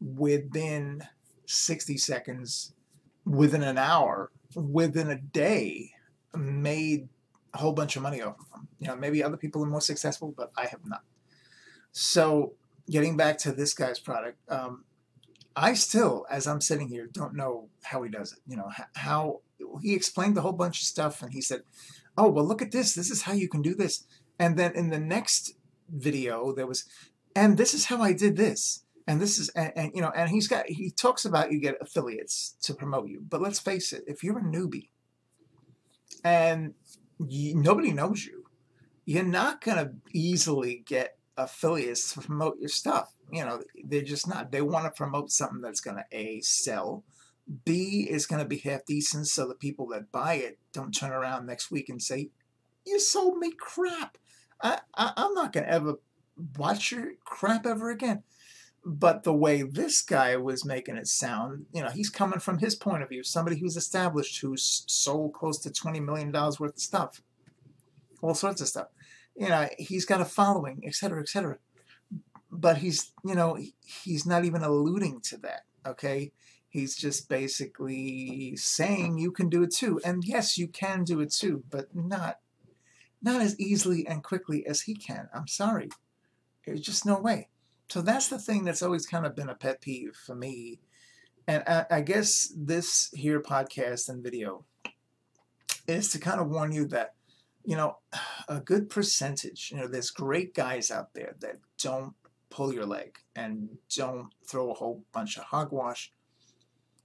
within 0.00 1.02
60 1.46 1.96
seconds 1.96 2.74
within 3.24 3.62
an 3.62 3.78
hour 3.78 4.30
within 4.54 5.10
a 5.10 5.16
day 5.16 5.92
made 6.36 7.08
a 7.54 7.58
whole 7.58 7.72
bunch 7.72 7.96
of 7.96 8.02
money 8.02 8.22
off 8.22 8.38
of 8.38 8.50
them. 8.50 8.68
You 8.78 8.88
know, 8.88 8.96
maybe 8.96 9.22
other 9.22 9.36
people 9.36 9.62
are 9.62 9.66
more 9.66 9.80
successful, 9.80 10.34
but 10.36 10.52
I 10.56 10.66
have 10.66 10.84
not. 10.84 11.02
So, 11.92 12.54
getting 12.90 13.16
back 13.16 13.38
to 13.38 13.52
this 13.52 13.74
guy's 13.74 13.98
product, 13.98 14.38
um, 14.48 14.84
I 15.56 15.74
still, 15.74 16.24
as 16.30 16.46
I'm 16.46 16.60
sitting 16.60 16.88
here, 16.88 17.08
don't 17.12 17.34
know 17.34 17.68
how 17.82 18.02
he 18.02 18.10
does 18.10 18.32
it. 18.32 18.38
You 18.46 18.56
know, 18.56 18.70
how 18.94 19.40
he 19.82 19.94
explained 19.94 20.38
a 20.38 20.40
whole 20.40 20.52
bunch 20.52 20.80
of 20.80 20.86
stuff, 20.86 21.22
and 21.22 21.32
he 21.32 21.40
said, 21.40 21.62
"Oh, 22.16 22.28
well, 22.28 22.46
look 22.46 22.62
at 22.62 22.70
this. 22.70 22.94
This 22.94 23.10
is 23.10 23.22
how 23.22 23.32
you 23.32 23.48
can 23.48 23.62
do 23.62 23.74
this." 23.74 24.04
And 24.38 24.56
then 24.56 24.72
in 24.76 24.90
the 24.90 25.00
next 25.00 25.54
video, 25.88 26.52
there 26.52 26.66
was, 26.66 26.84
"And 27.34 27.56
this 27.56 27.74
is 27.74 27.86
how 27.86 28.00
I 28.02 28.12
did 28.12 28.36
this." 28.36 28.84
And 29.08 29.20
this 29.22 29.38
is, 29.38 29.48
and, 29.50 29.72
and 29.74 29.92
you 29.94 30.02
know, 30.02 30.12
and 30.14 30.28
he's 30.28 30.48
got, 30.48 30.68
he 30.68 30.90
talks 30.90 31.24
about 31.24 31.50
you 31.50 31.58
get 31.58 31.78
affiliates 31.80 32.56
to 32.62 32.74
promote 32.74 33.08
you. 33.08 33.24
But 33.26 33.40
let's 33.40 33.58
face 33.58 33.92
it, 33.92 34.04
if 34.06 34.22
you're 34.22 34.38
a 34.38 34.42
newbie, 34.42 34.90
and 36.22 36.74
you, 37.26 37.56
nobody 37.56 37.92
knows 37.92 38.24
you. 38.24 38.44
You're 39.04 39.24
not 39.24 39.62
going 39.62 39.78
to 39.78 39.92
easily 40.12 40.82
get 40.86 41.17
affiliates 41.38 42.12
to 42.12 42.20
promote 42.20 42.58
your 42.58 42.68
stuff. 42.68 43.14
You 43.32 43.44
know, 43.44 43.62
they're 43.84 44.02
just 44.02 44.28
not. 44.28 44.52
They 44.52 44.60
want 44.60 44.84
to 44.84 44.90
promote 44.90 45.30
something 45.30 45.60
that's 45.60 45.80
going 45.80 45.96
to 45.96 46.04
A, 46.12 46.40
sell, 46.40 47.04
B, 47.64 48.06
is 48.10 48.26
going 48.26 48.42
to 48.42 48.48
be 48.48 48.58
half 48.58 48.84
decent 48.84 49.28
so 49.28 49.46
the 49.46 49.54
people 49.54 49.86
that 49.88 50.12
buy 50.12 50.34
it 50.34 50.58
don't 50.72 50.92
turn 50.92 51.12
around 51.12 51.46
next 51.46 51.70
week 51.70 51.88
and 51.88 52.02
say, 52.02 52.30
You 52.84 53.00
sold 53.00 53.38
me 53.38 53.52
crap. 53.58 54.18
I, 54.60 54.80
I, 54.94 55.12
I'm 55.16 55.34
not 55.34 55.52
going 55.52 55.64
to 55.64 55.72
ever 55.72 55.94
watch 56.56 56.92
your 56.92 57.12
crap 57.24 57.64
ever 57.64 57.90
again. 57.90 58.24
But 58.84 59.24
the 59.24 59.34
way 59.34 59.62
this 59.62 60.00
guy 60.02 60.36
was 60.36 60.64
making 60.64 60.96
it 60.96 61.08
sound, 61.08 61.66
you 61.72 61.82
know, 61.82 61.90
he's 61.90 62.08
coming 62.08 62.38
from 62.38 62.58
his 62.58 62.74
point 62.74 63.02
of 63.02 63.08
view, 63.08 63.22
somebody 63.22 63.58
who's 63.58 63.76
established, 63.76 64.40
who's 64.40 64.84
sold 64.86 65.34
close 65.34 65.58
to 65.58 65.70
$20 65.70 66.02
million 66.02 66.32
worth 66.32 66.60
of 66.60 66.78
stuff, 66.78 67.20
all 68.22 68.34
sorts 68.34 68.60
of 68.60 68.68
stuff. 68.68 68.86
You 69.38 69.48
know, 69.48 69.68
he's 69.78 70.04
got 70.04 70.20
a 70.20 70.24
following, 70.24 70.82
et 70.84 70.94
cetera, 70.94 71.20
et 71.20 71.28
cetera. 71.28 71.58
But 72.50 72.78
he's, 72.78 73.12
you 73.24 73.34
know, 73.34 73.58
he's 73.84 74.26
not 74.26 74.44
even 74.44 74.62
alluding 74.62 75.20
to 75.22 75.36
that, 75.38 75.60
okay? 75.86 76.32
He's 76.68 76.96
just 76.96 77.28
basically 77.28 78.56
saying 78.56 79.18
you 79.18 79.30
can 79.30 79.48
do 79.48 79.62
it 79.62 79.72
too. 79.72 80.00
And 80.04 80.24
yes, 80.24 80.58
you 80.58 80.66
can 80.66 81.04
do 81.04 81.20
it 81.20 81.30
too, 81.30 81.62
but 81.70 81.94
not 81.94 82.38
not 83.22 83.40
as 83.40 83.58
easily 83.58 84.06
and 84.06 84.22
quickly 84.22 84.66
as 84.66 84.82
he 84.82 84.94
can. 84.94 85.28
I'm 85.34 85.48
sorry. 85.48 85.88
There's 86.64 86.80
just 86.80 87.06
no 87.06 87.18
way. 87.18 87.48
So 87.88 88.02
that's 88.02 88.28
the 88.28 88.38
thing 88.38 88.64
that's 88.64 88.82
always 88.82 89.06
kind 89.06 89.26
of 89.26 89.34
been 89.34 89.48
a 89.48 89.54
pet 89.54 89.80
peeve 89.80 90.16
for 90.26 90.34
me. 90.34 90.78
And 91.46 91.64
I, 91.66 91.86
I 91.90 92.00
guess 92.02 92.52
this 92.56 93.10
here 93.14 93.40
podcast 93.40 94.08
and 94.08 94.22
video 94.22 94.64
is 95.86 96.10
to 96.10 96.18
kind 96.18 96.40
of 96.40 96.48
warn 96.48 96.72
you 96.72 96.86
that, 96.88 97.14
you 97.68 97.76
know, 97.76 97.98
a 98.48 98.60
good 98.60 98.88
percentage, 98.88 99.70
you 99.70 99.76
know, 99.76 99.86
there's 99.86 100.10
great 100.10 100.54
guys 100.54 100.90
out 100.90 101.12
there 101.12 101.36
that 101.40 101.56
don't 101.76 102.14
pull 102.48 102.72
your 102.72 102.86
leg 102.86 103.18
and 103.36 103.68
don't 103.94 104.30
throw 104.42 104.70
a 104.70 104.74
whole 104.74 105.04
bunch 105.12 105.36
of 105.36 105.44
hogwash. 105.44 106.10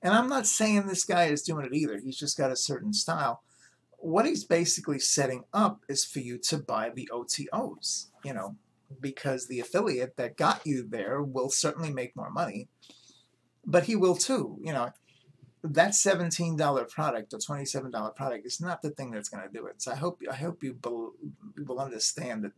And 0.02 0.14
I'm 0.14 0.30
not 0.30 0.48
saying 0.48 0.88
this 0.88 1.04
guy 1.04 1.26
is 1.26 1.42
doing 1.42 1.66
it 1.66 1.74
either. 1.74 2.00
He's 2.00 2.18
just 2.18 2.38
got 2.38 2.50
a 2.50 2.56
certain 2.56 2.94
style. 2.94 3.44
What 3.98 4.26
he's 4.26 4.46
basically 4.46 5.00
setting 5.00 5.44
up 5.54 5.82
is 5.90 6.06
for 6.06 6.20
you 6.20 6.38
to 6.38 6.60
buy 6.60 6.92
the 6.96 7.10
OTOs, 7.12 8.08
you 8.24 8.34
know, 8.34 8.56
because 9.02 9.48
the 9.48 9.60
affiliate 9.60 10.16
that 10.16 10.38
got 10.38 10.66
you 10.66 10.88
there 10.88 11.22
will 11.22 11.50
certainly 11.50 11.92
make 11.92 12.16
more 12.16 12.32
money, 12.32 12.70
but 13.66 13.84
he 13.84 13.98
will 13.98 14.16
too. 14.16 14.58
You 14.62 14.72
know, 14.72 14.92
that 15.64 15.92
$17 15.92 16.90
product 16.90 17.34
or 17.34 17.38
$27 17.38 18.16
product 18.16 18.46
is 18.46 18.60
not 18.60 18.82
the 18.82 18.90
thing 18.92 19.12
that's 19.12 19.30
going 19.30 19.48
to 19.48 19.54
do 19.54 19.66
it. 19.66 19.82
So 19.82 19.92
I 19.92 19.96
hope 19.96 20.22
I 20.30 20.36
hope 20.36 20.64
you 20.64 20.78
will 20.84 21.80
understand 21.80 22.44
that 22.44 22.52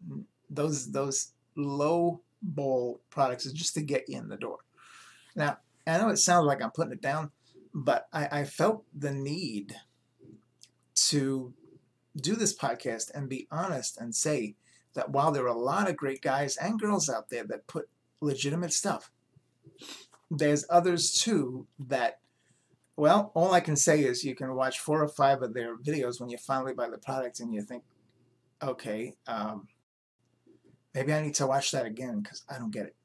those 0.50 0.92
those 0.92 1.32
low 1.56 2.22
ball 2.42 3.02
products 3.10 3.46
is 3.46 3.54
just 3.54 3.74
to 3.76 3.82
get 3.82 4.10
you 4.10 4.18
in 4.18 4.30
the 4.30 4.38
door. 4.38 4.60
Now, 5.36 5.58
I 5.86 5.98
know 5.98 6.10
it 6.10 6.18
sounds 6.18 6.46
like 6.46 6.62
I'm 6.62 6.72
putting 6.72 6.94
it 6.94 7.02
down, 7.02 7.32
but 7.74 8.08
I, 8.12 8.40
I 8.40 8.44
felt 8.44 8.86
the 8.98 9.12
need 9.12 9.76
to 10.96 11.54
do 12.16 12.36
this 12.36 12.58
podcast 12.58 13.12
and 13.14 13.30
be 13.30 13.48
honest 13.52 13.98
and 13.98 14.16
say 14.16 14.56
that 14.94 15.10
while 15.10 15.32
there 15.32 15.44
are 15.44 15.48
a 15.48 15.54
lot 15.54 15.90
of 15.90 15.98
great 15.98 16.22
guys 16.22 16.58
and 16.58 16.80
girls 16.80 17.10
out 17.10 17.30
there 17.30 17.44
that 17.44 17.68
put 17.68 17.90
legitimate 18.22 18.74
stuff, 18.74 19.12
there's 20.32 20.66
others 20.70 21.12
too 21.12 21.68
that, 21.78 22.20
well, 22.98 23.32
all 23.36 23.54
I 23.54 23.60
can 23.60 23.76
say 23.76 24.02
is 24.02 24.24
you 24.24 24.36
can 24.36 24.56
watch 24.56 24.80
four 24.80 25.04
or 25.04 25.08
five 25.08 25.42
of 25.42 25.54
their 25.54 25.78
videos 25.78 26.20
when 26.20 26.30
you 26.30 26.38
finally 26.38 26.74
buy 26.74 26.90
the 26.90 26.98
product 26.98 27.40
and 27.40 27.54
you 27.54 27.62
think, 27.62 27.84
okay, 28.64 29.14
um, 29.28 29.68
maybe 30.94 31.14
I 31.14 31.22
need 31.22 31.36
to 31.36 31.48
watch 31.48 31.72
that 31.72 31.86
again 31.86 32.22
because 32.22 32.44
I 32.50 32.58
don't 32.58 32.72
get 32.72 32.86
it. 32.86 32.96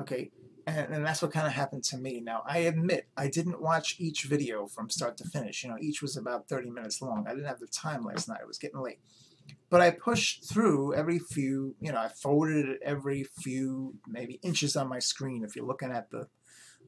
Okay, 0.00 0.30
and, 0.66 0.94
and 0.94 1.06
that's 1.06 1.22
what 1.22 1.32
kind 1.32 1.46
of 1.46 1.52
happened 1.52 1.84
to 1.84 1.98
me. 1.98 2.20
Now, 2.20 2.42
I 2.46 2.58
admit 2.58 3.06
I 3.16 3.28
didn't 3.28 3.60
watch 3.60 3.96
each 3.98 4.24
video 4.24 4.66
from 4.66 4.90
start 4.90 5.16
to 5.18 5.24
finish. 5.24 5.64
You 5.64 5.70
know, 5.70 5.78
each 5.80 6.02
was 6.02 6.16
about 6.16 6.48
30 6.48 6.70
minutes 6.70 7.00
long. 7.00 7.24
I 7.26 7.30
didn't 7.30 7.46
have 7.46 7.60
the 7.60 7.66
time 7.66 8.04
last 8.04 8.28
night. 8.28 8.40
It 8.42 8.46
was 8.46 8.58
getting 8.58 8.80
late. 8.80 9.00
But 9.70 9.80
I 9.80 9.90
pushed 9.90 10.44
through 10.44 10.94
every 10.94 11.18
few, 11.18 11.74
you 11.80 11.90
know, 11.92 11.98
I 11.98 12.08
forwarded 12.08 12.68
it 12.68 12.80
every 12.82 13.24
few 13.24 13.94
maybe 14.06 14.38
inches 14.42 14.76
on 14.76 14.88
my 14.88 14.98
screen 14.98 15.42
if 15.42 15.56
you're 15.56 15.66
looking 15.66 15.90
at 15.90 16.10
the 16.10 16.28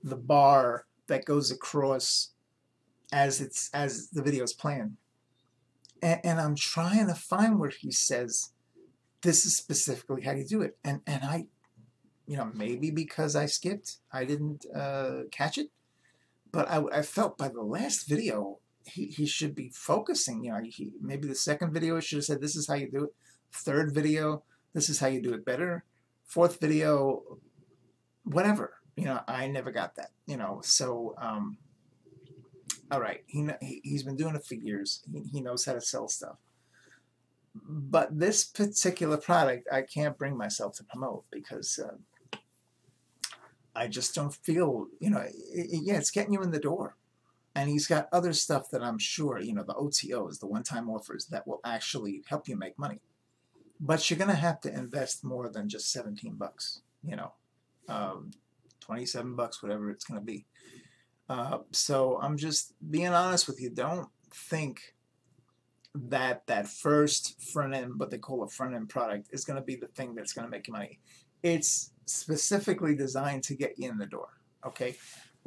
the 0.02 0.16
bar 0.16 0.84
that 1.06 1.24
goes 1.24 1.50
across 1.50 2.33
as 3.12 3.40
it's 3.40 3.70
as 3.72 4.10
the 4.10 4.22
video 4.22 4.44
is 4.44 4.52
playing. 4.52 4.96
And, 6.02 6.20
and 6.24 6.40
I'm 6.40 6.56
trying 6.56 7.06
to 7.06 7.14
find 7.14 7.58
where 7.58 7.70
he 7.70 7.90
says 7.90 8.50
this 9.22 9.46
is 9.46 9.56
specifically 9.56 10.22
how 10.22 10.32
you 10.32 10.44
do 10.44 10.62
it. 10.62 10.76
And 10.84 11.00
and 11.06 11.24
I 11.24 11.46
you 12.26 12.36
know, 12.36 12.50
maybe 12.54 12.90
because 12.90 13.36
I 13.36 13.46
skipped, 13.46 13.98
I 14.12 14.24
didn't 14.24 14.66
uh, 14.74 15.24
catch 15.30 15.58
it. 15.58 15.68
But 16.50 16.70
I, 16.70 16.82
I 16.92 17.02
felt 17.02 17.36
by 17.36 17.48
the 17.48 17.62
last 17.62 18.08
video, 18.08 18.58
he, 18.86 19.06
he 19.06 19.26
should 19.26 19.54
be 19.54 19.70
focusing. 19.70 20.44
You 20.44 20.52
know, 20.52 20.60
he, 20.64 20.92
maybe 21.00 21.28
the 21.28 21.34
second 21.34 21.72
video 21.72 21.98
should 22.00 22.18
have 22.18 22.24
said, 22.24 22.40
this 22.40 22.56
is 22.56 22.68
how 22.68 22.74
you 22.74 22.90
do 22.90 23.04
it. 23.04 23.14
Third 23.52 23.92
video, 23.92 24.42
this 24.72 24.88
is 24.88 25.00
how 25.00 25.08
you 25.08 25.20
do 25.20 25.34
it 25.34 25.44
better. 25.44 25.84
Fourth 26.24 26.60
video, 26.60 27.38
whatever. 28.24 28.74
You 28.96 29.06
know, 29.06 29.20
I 29.26 29.48
never 29.48 29.70
got 29.70 29.96
that. 29.96 30.10
You 30.26 30.36
know, 30.36 30.60
so, 30.62 31.14
um, 31.18 31.58
all 32.94 33.00
right, 33.00 33.24
he, 33.26 33.50
he's 33.82 34.04
been 34.04 34.16
doing 34.16 34.36
it 34.36 34.44
for 34.44 34.54
years. 34.54 35.02
He, 35.12 35.22
he 35.32 35.40
knows 35.40 35.64
how 35.64 35.72
to 35.72 35.80
sell 35.80 36.06
stuff. 36.06 36.36
But 37.54 38.16
this 38.20 38.44
particular 38.44 39.16
product, 39.16 39.66
I 39.72 39.82
can't 39.82 40.16
bring 40.16 40.36
myself 40.36 40.76
to 40.76 40.84
promote 40.84 41.24
because 41.32 41.80
uh, 41.80 42.38
I 43.74 43.88
just 43.88 44.14
don't 44.14 44.32
feel, 44.32 44.86
you 45.00 45.10
know, 45.10 45.18
it, 45.18 45.34
it, 45.52 45.80
yeah, 45.82 45.96
it's 45.96 46.12
getting 46.12 46.32
you 46.32 46.42
in 46.42 46.52
the 46.52 46.60
door. 46.60 46.96
And 47.56 47.68
he's 47.68 47.88
got 47.88 48.08
other 48.12 48.32
stuff 48.32 48.70
that 48.70 48.82
I'm 48.82 48.98
sure, 48.98 49.40
you 49.40 49.54
know, 49.54 49.64
the 49.64 49.74
OTOs, 49.74 50.38
the 50.38 50.46
one-time 50.46 50.88
offers 50.88 51.26
that 51.26 51.46
will 51.46 51.60
actually 51.64 52.22
help 52.28 52.46
you 52.46 52.56
make 52.56 52.78
money. 52.78 53.00
But 53.80 54.08
you're 54.08 54.18
going 54.18 54.30
to 54.30 54.36
have 54.36 54.60
to 54.62 54.72
invest 54.72 55.24
more 55.24 55.48
than 55.48 55.68
just 55.68 55.90
17 55.90 56.34
bucks, 56.34 56.82
you 57.02 57.16
know, 57.16 57.32
um, 57.88 58.30
27 58.80 59.34
bucks, 59.34 59.62
whatever 59.62 59.90
it's 59.90 60.04
going 60.04 60.20
to 60.20 60.24
be. 60.24 60.46
Uh, 61.28 61.58
so 61.72 62.18
I'm 62.20 62.36
just 62.36 62.74
being 62.90 63.08
honest 63.08 63.46
with 63.46 63.60
you. 63.60 63.70
Don't 63.70 64.08
think 64.32 64.94
that 65.94 66.46
that 66.46 66.66
first 66.68 67.40
front 67.40 67.74
end, 67.74 67.98
what 67.98 68.10
they 68.10 68.18
call 68.18 68.42
a 68.42 68.48
front 68.48 68.74
end 68.74 68.88
product, 68.88 69.28
is 69.32 69.44
going 69.44 69.56
to 69.56 69.64
be 69.64 69.76
the 69.76 69.86
thing 69.86 70.14
that's 70.14 70.32
going 70.32 70.46
to 70.46 70.50
make 70.50 70.66
you 70.66 70.72
money. 70.72 70.98
It's 71.42 71.92
specifically 72.06 72.94
designed 72.94 73.42
to 73.44 73.54
get 73.54 73.78
you 73.78 73.88
in 73.88 73.98
the 73.98 74.06
door. 74.06 74.28
Okay, 74.66 74.96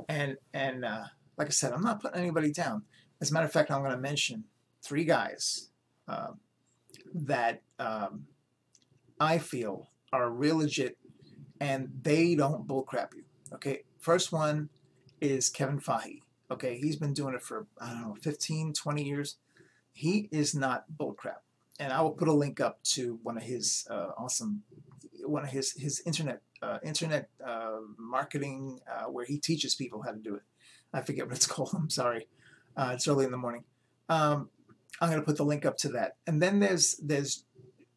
and 0.10 0.38
and 0.54 0.86
uh, 0.86 1.06
like 1.38 1.48
I 1.48 1.52
said, 1.52 1.74
I'm 1.74 1.82
not 1.82 2.02
putting 2.02 2.20
anybody 2.20 2.52
down. 2.52 2.84
As 3.22 3.32
a 3.32 3.34
matter 3.34 3.46
of 3.46 3.52
fact, 3.52 3.72
I'm 3.72 3.82
going 3.82 3.92
to 3.92 3.98
mention 3.98 4.44
three 4.84 5.04
guys 5.04 5.70
uh, 6.08 6.32
that 7.14 7.62
um, 7.80 8.26
I 9.20 9.38
feel 9.40 9.90
are 10.14 10.30
real 10.30 10.58
legit, 10.58 10.98
and 11.60 11.90
they 12.02 12.36
don't 12.36 12.68
bullcrap 12.68 13.14
you. 13.16 13.24
Okay, 13.54 13.84
first 14.00 14.32
one 14.32 14.70
is 15.22 15.50
Kevin 15.50 15.80
Fahey. 15.80 16.22
Okay, 16.50 16.78
he's 16.78 16.96
been 16.96 17.14
doing 17.14 17.36
it 17.36 17.42
for 17.42 17.68
I 17.80 17.90
don't 17.90 18.02
know 18.02 18.16
15, 18.22 18.74
20 18.74 19.04
years. 19.04 19.38
He 19.94 20.30
is 20.32 20.56
not 20.56 20.86
bullcrap, 20.98 21.42
and 21.80 21.92
I 21.92 22.02
will 22.02 22.12
put 22.12 22.28
a 22.28 22.34
link 22.34 22.60
up 22.62 22.84
to 22.94 23.20
one 23.24 23.38
of 23.38 23.44
his 23.44 23.88
uh, 23.90 24.12
awesome, 24.18 24.64
one 25.26 25.44
of 25.44 25.50
his 25.50 25.74
his 25.74 26.02
internet 26.06 26.42
uh, 26.62 26.78
internet 26.84 27.30
uh, 27.46 27.80
marketing 27.98 28.80
uh, 28.90 29.06
where 29.06 29.26
he 29.26 29.40
teaches 29.40 29.76
people 29.76 30.04
how 30.04 30.12
to 30.12 30.20
do 30.20 30.36
it. 30.36 30.44
I 30.94 31.02
forget 31.02 31.28
what 31.28 31.36
it's 31.36 31.48
called. 31.48 31.72
I'm 31.74 31.90
sorry. 31.90 32.28
Uh, 32.76 32.92
it's 32.94 33.08
early 33.08 33.26
in 33.26 33.32
the 33.32 33.38
morning. 33.38 33.64
Um, 34.08 34.50
I'm 35.02 35.10
going 35.10 35.22
to 35.22 35.26
put 35.26 35.38
the 35.38 35.46
link 35.46 35.66
up 35.66 35.78
to 35.78 35.90
that. 35.90 36.16
And 36.26 36.42
then 36.42 36.60
there's 36.60 36.96
there's 37.04 37.44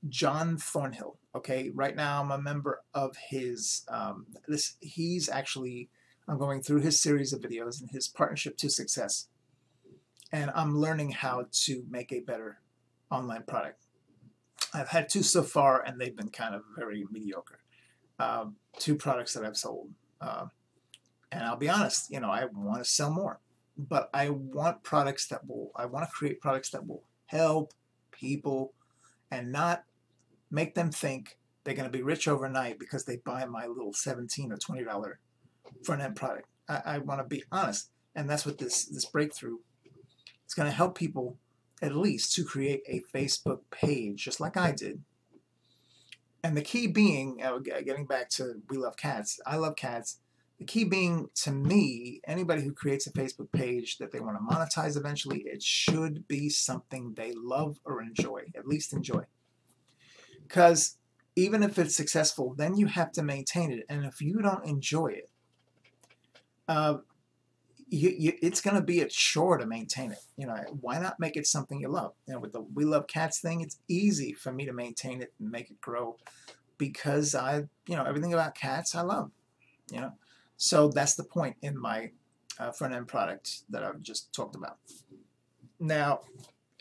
John 0.08 0.56
Thornhill. 0.56 1.16
Okay, 1.34 1.70
right 1.74 1.94
now 1.94 2.22
I'm 2.22 2.30
a 2.30 2.40
member 2.40 2.80
of 2.94 3.16
his. 3.16 3.84
Um, 3.88 4.26
this 4.48 4.76
he's 4.80 5.28
actually 5.28 5.88
I'm 6.30 6.38
going 6.38 6.62
through 6.62 6.82
his 6.82 7.00
series 7.00 7.32
of 7.32 7.40
videos 7.40 7.80
and 7.80 7.90
his 7.90 8.06
partnership 8.06 8.56
to 8.58 8.70
success, 8.70 9.26
and 10.30 10.52
I'm 10.54 10.78
learning 10.78 11.10
how 11.10 11.46
to 11.50 11.84
make 11.90 12.12
a 12.12 12.20
better 12.20 12.60
online 13.10 13.42
product. 13.42 13.82
I've 14.72 14.90
had 14.90 15.08
two 15.08 15.24
so 15.24 15.42
far, 15.42 15.82
and 15.82 16.00
they've 16.00 16.16
been 16.16 16.28
kind 16.28 16.54
of 16.54 16.62
very 16.78 17.04
mediocre. 17.10 17.58
Um, 18.20 18.54
two 18.78 18.94
products 18.94 19.34
that 19.34 19.44
I've 19.44 19.56
sold. 19.56 19.90
Uh, 20.20 20.46
and 21.32 21.42
I'll 21.42 21.56
be 21.56 21.68
honest, 21.68 22.12
you 22.12 22.20
know, 22.20 22.30
I 22.30 22.44
want 22.44 22.78
to 22.78 22.88
sell 22.88 23.10
more, 23.10 23.40
but 23.76 24.08
I 24.14 24.28
want 24.30 24.84
products 24.84 25.26
that 25.28 25.48
will, 25.48 25.72
I 25.74 25.86
want 25.86 26.08
to 26.08 26.12
create 26.12 26.40
products 26.40 26.70
that 26.70 26.86
will 26.86 27.02
help 27.26 27.74
people 28.12 28.74
and 29.32 29.50
not 29.50 29.82
make 30.48 30.76
them 30.76 30.92
think 30.92 31.38
they're 31.64 31.74
going 31.74 31.90
to 31.90 31.98
be 31.98 32.04
rich 32.04 32.28
overnight 32.28 32.78
because 32.78 33.04
they 33.04 33.16
buy 33.16 33.44
my 33.46 33.66
little 33.66 33.92
17 33.92 34.52
or 34.52 34.58
$20 34.58 35.14
front 35.84 36.02
end 36.02 36.16
product. 36.16 36.48
I, 36.68 36.82
I 36.84 36.98
want 36.98 37.20
to 37.20 37.24
be 37.24 37.44
honest. 37.50 37.90
And 38.14 38.28
that's 38.28 38.44
what 38.44 38.58
this, 38.58 38.84
this 38.86 39.04
breakthrough 39.04 39.58
is 40.46 40.54
going 40.54 40.68
to 40.68 40.74
help 40.74 40.96
people 40.96 41.38
at 41.80 41.94
least 41.94 42.34
to 42.34 42.44
create 42.44 42.82
a 42.86 43.02
Facebook 43.14 43.60
page, 43.70 44.24
just 44.24 44.40
like 44.40 44.56
I 44.56 44.72
did. 44.72 45.02
And 46.42 46.56
the 46.56 46.62
key 46.62 46.86
being, 46.86 47.40
uh, 47.42 47.58
getting 47.58 48.06
back 48.06 48.30
to 48.30 48.62
We 48.68 48.78
Love 48.78 48.96
Cats, 48.96 49.38
I 49.46 49.56
love 49.56 49.76
cats 49.76 50.18
the 50.60 50.66
key 50.66 50.84
being, 50.84 51.30
to 51.36 51.50
me, 51.50 52.20
anybody 52.26 52.62
who 52.62 52.74
creates 52.74 53.06
a 53.06 53.12
Facebook 53.12 53.50
page 53.50 53.96
that 53.96 54.12
they 54.12 54.20
want 54.20 54.36
to 54.36 54.54
monetize 54.54 54.94
eventually, 54.94 55.40
it 55.46 55.62
should 55.62 56.28
be 56.28 56.50
something 56.50 57.14
they 57.16 57.32
love 57.34 57.78
or 57.82 58.02
enjoy, 58.02 58.42
at 58.54 58.68
least 58.68 58.92
enjoy. 58.92 59.24
Because 60.42 60.98
even 61.34 61.62
if 61.62 61.78
it's 61.78 61.96
successful, 61.96 62.54
then 62.54 62.76
you 62.76 62.88
have 62.88 63.10
to 63.12 63.22
maintain 63.22 63.72
it. 63.72 63.86
And 63.88 64.04
if 64.04 64.20
you 64.20 64.42
don't 64.42 64.66
enjoy 64.66 65.06
it, 65.06 65.29
uh, 66.70 66.98
you, 67.88 68.14
you, 68.16 68.32
it's 68.40 68.60
going 68.60 68.76
to 68.76 68.82
be 68.82 69.00
a 69.00 69.08
chore 69.08 69.58
to 69.58 69.66
maintain 69.66 70.12
it. 70.12 70.20
You 70.36 70.46
know, 70.46 70.54
why 70.80 71.00
not 71.00 71.18
make 71.18 71.36
it 71.36 71.48
something 71.48 71.80
you 71.80 71.88
love? 71.88 72.12
You 72.28 72.34
know, 72.34 72.40
with 72.40 72.52
the 72.52 72.60
We 72.60 72.84
Love 72.84 73.08
Cats 73.08 73.40
thing, 73.40 73.60
it's 73.60 73.78
easy 73.88 74.32
for 74.32 74.52
me 74.52 74.64
to 74.66 74.72
maintain 74.72 75.20
it 75.20 75.32
and 75.40 75.50
make 75.50 75.70
it 75.70 75.80
grow 75.80 76.16
because 76.78 77.34
I, 77.34 77.64
you 77.88 77.96
know, 77.96 78.04
everything 78.04 78.32
about 78.32 78.54
cats 78.54 78.94
I 78.94 79.00
love. 79.00 79.32
You 79.90 80.00
know, 80.00 80.12
so 80.56 80.88
that's 80.88 81.16
the 81.16 81.24
point 81.24 81.56
in 81.60 81.76
my 81.76 82.12
uh, 82.60 82.70
front 82.70 82.94
end 82.94 83.08
product 83.08 83.62
that 83.70 83.82
I've 83.82 84.00
just 84.00 84.32
talked 84.32 84.54
about. 84.54 84.78
Now, 85.80 86.20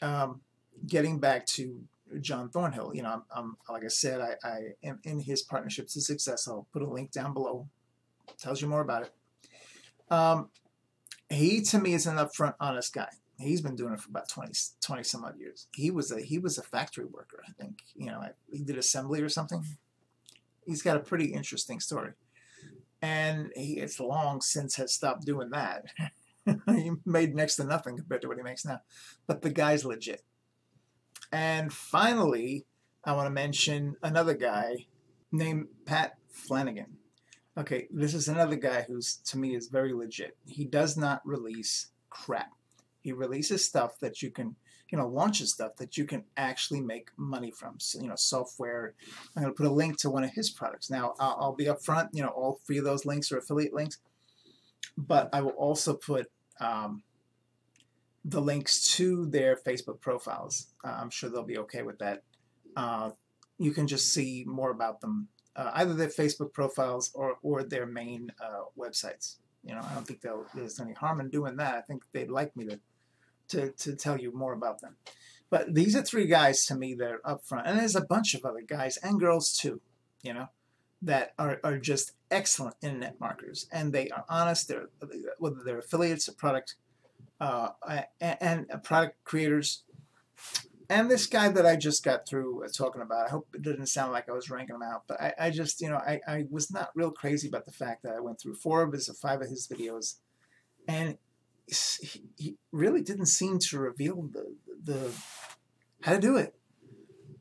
um, 0.03 0.41
getting 0.85 1.17
back 1.17 1.47
to 1.47 1.81
John 2.21 2.49
Thornhill, 2.49 2.91
you 2.93 3.01
know, 3.01 3.09
I'm, 3.09 3.23
I'm 3.35 3.57
like 3.67 3.83
I 3.83 3.87
said, 3.87 4.21
I, 4.21 4.35
I, 4.47 4.59
am 4.83 4.99
in 5.03 5.19
his 5.19 5.41
partnership 5.41 5.87
to 5.87 6.01
success. 6.01 6.47
I'll 6.47 6.67
put 6.71 6.83
a 6.83 6.87
link 6.87 7.11
down 7.11 7.33
below. 7.33 7.67
Tells 8.37 8.61
you 8.61 8.67
more 8.67 8.81
about 8.81 9.03
it. 9.03 9.11
Um, 10.09 10.49
he 11.29 11.61
to 11.61 11.79
me 11.79 11.93
is 11.93 12.07
an 12.07 12.17
upfront, 12.17 12.55
honest 12.59 12.93
guy. 12.93 13.09
He's 13.37 13.61
been 13.61 13.75
doing 13.75 13.93
it 13.93 14.01
for 14.01 14.09
about 14.09 14.27
20, 14.27 14.51
20 14.81 15.03
some 15.03 15.23
odd 15.23 15.39
years. 15.39 15.67
He 15.73 15.91
was 15.91 16.11
a 16.11 16.19
he 16.19 16.39
was 16.39 16.57
a 16.57 16.63
factory 16.63 17.05
worker, 17.05 17.41
I 17.47 17.51
think. 17.51 17.79
You 17.95 18.07
know, 18.07 18.23
he 18.51 18.63
did 18.63 18.77
assembly 18.77 19.21
or 19.21 19.29
something. 19.29 19.63
He's 20.65 20.81
got 20.81 20.97
a 20.97 21.01
pretty 21.01 21.33
interesting 21.33 21.79
story 21.79 22.13
and 23.01 23.51
he 23.55 23.77
it's 23.77 23.99
long 23.99 24.41
since 24.41 24.75
has 24.75 24.93
stopped 24.93 25.25
doing 25.25 25.49
that. 25.51 25.85
he 26.67 26.91
made 27.05 27.35
next 27.35 27.55
to 27.57 27.63
nothing 27.63 27.97
compared 27.97 28.21
to 28.21 28.27
what 28.27 28.37
he 28.37 28.43
makes 28.43 28.65
now. 28.65 28.81
But 29.27 29.41
the 29.41 29.49
guy's 29.49 29.85
legit. 29.85 30.23
And 31.31 31.71
finally, 31.71 32.65
I 33.03 33.13
want 33.13 33.27
to 33.27 33.31
mention 33.31 33.95
another 34.01 34.33
guy 34.33 34.87
named 35.31 35.67
Pat 35.85 36.17
Flanagan. 36.29 36.97
Okay, 37.59 37.87
this 37.91 38.13
is 38.13 38.29
another 38.29 38.55
guy 38.55 38.85
who's 38.87 39.17
to 39.25 39.37
me 39.37 39.55
is 39.55 39.67
very 39.67 39.93
legit. 39.93 40.37
He 40.47 40.65
does 40.65 40.95
not 40.95 41.21
release 41.25 41.87
crap. 42.09 42.51
He 43.01 43.11
releases 43.11 43.65
stuff 43.65 43.99
that 43.99 44.21
you 44.21 44.31
can 44.31 44.55
you 44.91 44.97
know, 44.97 45.07
launches 45.07 45.51
stuff 45.51 45.75
that 45.77 45.97
you 45.97 46.05
can 46.05 46.23
actually 46.35 46.81
make 46.81 47.09
money 47.17 47.51
from. 47.51 47.75
So, 47.79 48.01
you 48.01 48.07
know, 48.07 48.15
software. 48.15 48.95
I'm 49.35 49.43
going 49.43 49.53
to 49.53 49.57
put 49.57 49.67
a 49.67 49.71
link 49.71 49.97
to 49.99 50.09
one 50.09 50.23
of 50.23 50.31
his 50.31 50.49
products. 50.49 50.89
Now, 50.89 51.13
I'll, 51.19 51.37
I'll 51.39 51.55
be 51.55 51.65
upfront. 51.65 52.09
You 52.11 52.23
know, 52.23 52.29
all 52.29 52.59
three 52.65 52.79
of 52.79 52.85
those 52.85 53.05
links 53.05 53.31
are 53.31 53.37
affiliate 53.37 53.73
links, 53.73 53.99
but 54.97 55.29
I 55.31 55.41
will 55.41 55.51
also 55.51 55.93
put 55.93 56.31
um, 56.59 57.03
the 58.25 58.41
links 58.41 58.95
to 58.95 59.27
their 59.27 59.55
Facebook 59.55 60.01
profiles. 60.01 60.67
Uh, 60.83 60.97
I'm 60.99 61.11
sure 61.11 61.29
they'll 61.29 61.43
be 61.43 61.59
okay 61.59 61.83
with 61.83 61.99
that. 61.99 62.23
Uh, 62.75 63.11
you 63.59 63.71
can 63.71 63.87
just 63.87 64.11
see 64.13 64.43
more 64.47 64.71
about 64.71 65.01
them, 65.01 65.27
uh, 65.59 65.71
either 65.75 65.93
their 65.93 66.07
Facebook 66.07 66.53
profiles 66.53 67.11
or, 67.13 67.37
or 67.43 67.63
their 67.63 67.85
main 67.85 68.31
uh, 68.41 68.63
websites. 68.77 69.35
You 69.63 69.75
know, 69.75 69.81
I 69.81 69.93
don't 69.93 70.07
think 70.07 70.21
there's 70.55 70.79
any 70.79 70.93
harm 70.93 71.19
in 71.19 71.29
doing 71.29 71.57
that. 71.57 71.75
I 71.75 71.81
think 71.81 72.03
they'd 72.13 72.31
like 72.31 72.55
me 72.55 72.65
to 72.65 72.79
to, 73.49 73.71
to 73.71 73.95
tell 73.95 74.17
you 74.19 74.31
more 74.31 74.53
about 74.53 74.79
them. 74.79 74.95
But 75.49 75.73
these 75.73 75.95
are 75.95 76.03
three 76.03 76.27
guys 76.27 76.63
to 76.67 76.75
me 76.75 76.93
that 76.93 77.11
are 77.11 77.21
up 77.25 77.43
front. 77.43 77.67
And 77.67 77.79
there's 77.79 77.95
a 77.95 78.05
bunch 78.05 78.35
of 78.35 78.45
other 78.45 78.61
guys 78.61 78.97
and 78.97 79.19
girls 79.19 79.51
too, 79.51 79.81
you 80.21 80.33
know, 80.33 80.49
that 81.01 81.33
are, 81.39 81.59
are 81.63 81.79
just 81.79 82.11
excellent 82.29 82.75
internet 82.83 83.19
marketers. 83.19 83.67
And 83.71 83.91
they 83.91 84.09
are 84.09 84.25
honest, 84.29 84.67
they're, 84.67 84.89
whether 85.39 85.63
they're 85.65 85.79
affiliates 85.79 86.29
or 86.29 86.33
product 86.33 86.75
uh, 87.41 87.69
and, 88.21 88.67
and 88.69 88.83
product 88.83 89.23
creators. 89.23 89.83
And 90.89 91.09
this 91.09 91.27
guy 91.27 91.49
that 91.49 91.67
I 91.67 91.75
just 91.75 92.03
got 92.03 92.27
through 92.27 92.65
uh, 92.65 92.67
talking 92.75 93.03
about, 93.03 93.27
I 93.27 93.29
hope 93.29 93.47
it 93.53 93.61
didn't 93.61 93.85
sound 93.85 94.11
like 94.11 94.27
I 94.27 94.33
was 94.33 94.49
ranking 94.49 94.75
him 94.75 94.81
out, 94.81 95.03
but 95.07 95.21
I, 95.21 95.33
I 95.39 95.49
just, 95.51 95.81
you 95.81 95.89
know, 95.89 95.97
I, 95.97 96.19
I 96.27 96.45
was 96.49 96.71
not 96.71 96.89
real 96.95 97.11
crazy 97.11 97.47
about 97.47 97.67
the 97.67 97.71
fact 97.71 98.01
that 98.03 98.13
I 98.13 98.19
went 98.19 98.41
through 98.41 98.55
four 98.55 98.81
of 98.81 98.93
his 98.93 99.07
or 99.07 99.13
five 99.13 99.41
of 99.41 99.49
his 99.49 99.67
videos. 99.67 100.15
And 100.87 101.19
he 102.37 102.57
really 102.71 103.01
didn't 103.01 103.27
seem 103.27 103.59
to 103.59 103.77
reveal 103.77 104.29
the, 104.33 104.55
the 104.83 105.11
how 106.01 106.13
to 106.13 106.19
do 106.19 106.37
it. 106.37 106.55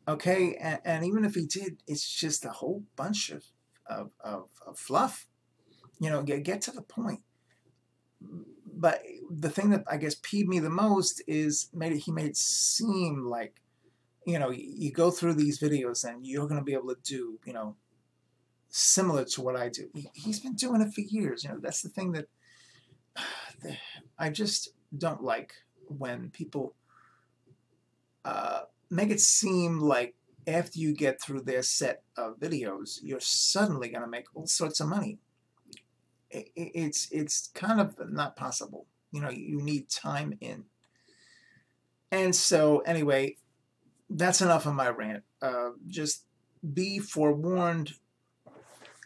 Okay, 0.06 0.54
and, 0.56 0.80
and, 0.84 1.04
even 1.04 1.24
if 1.24 1.34
he 1.34 1.44
did, 1.44 1.82
it's 1.86 2.08
just 2.08 2.46
a 2.46 2.50
whole 2.50 2.82
bunch 2.96 3.28
of, 3.30 3.44
of, 3.86 4.10
of, 4.20 4.48
of 4.66 4.78
fluff. 4.78 5.26
You 6.00 6.10
know, 6.10 6.22
get, 6.22 6.44
get 6.44 6.62
to 6.62 6.70
the 6.70 6.82
point. 6.82 7.20
But 8.78 9.02
the 9.28 9.50
thing 9.50 9.70
that 9.70 9.82
I 9.90 9.96
guess 9.96 10.14
peeved 10.22 10.48
me 10.48 10.60
the 10.60 10.70
most 10.70 11.20
is 11.26 11.68
made 11.74 11.92
it, 11.92 11.98
he 11.98 12.12
made 12.12 12.26
it 12.26 12.36
seem 12.36 13.26
like, 13.26 13.60
you 14.24 14.38
know, 14.38 14.50
you, 14.50 14.92
go 14.92 15.10
through 15.10 15.34
these 15.34 15.58
videos 15.58 16.04
and 16.04 16.24
you're 16.24 16.46
going 16.46 16.60
to 16.60 16.64
be 16.64 16.74
able 16.74 16.94
to 16.94 17.00
do, 17.02 17.40
you 17.44 17.52
know, 17.52 17.74
similar 18.68 19.24
to 19.24 19.42
what 19.42 19.56
I 19.56 19.68
do. 19.68 19.88
He, 19.94 20.08
he's 20.14 20.38
been 20.38 20.54
doing 20.54 20.80
it 20.80 20.92
for 20.94 21.00
years. 21.00 21.42
You 21.42 21.50
know, 21.50 21.58
that's 21.60 21.82
the 21.82 21.88
thing 21.88 22.12
that 22.12 22.28
I 24.18 24.30
just 24.30 24.68
don't 24.96 25.24
like 25.24 25.54
when 25.88 26.30
people 26.30 26.74
uh, 28.24 28.60
make 28.90 29.10
it 29.10 29.20
seem 29.20 29.80
like 29.80 30.14
after 30.46 30.78
you 30.78 30.94
get 30.94 31.20
through 31.20 31.40
their 31.40 31.62
set 31.62 32.02
of 32.16 32.38
videos, 32.38 33.00
you're 33.02 33.18
suddenly 33.18 33.88
going 33.88 34.02
to 34.02 34.08
make 34.08 34.26
all 34.34 34.46
sorts 34.46 34.78
of 34.78 34.86
money. 34.86 35.18
It's 36.30 37.10
it's 37.10 37.48
kind 37.54 37.80
of 37.80 37.96
not 38.10 38.36
possible. 38.36 38.86
You 39.12 39.22
know, 39.22 39.30
you 39.30 39.62
need 39.62 39.88
time 39.88 40.36
in. 40.40 40.64
And 42.10 42.34
so, 42.34 42.78
anyway, 42.80 43.36
that's 44.08 44.40
enough 44.40 44.66
of 44.66 44.74
my 44.74 44.88
rant. 44.88 45.24
Uh, 45.42 45.70
just 45.86 46.24
be 46.74 46.98
forewarned. 46.98 47.94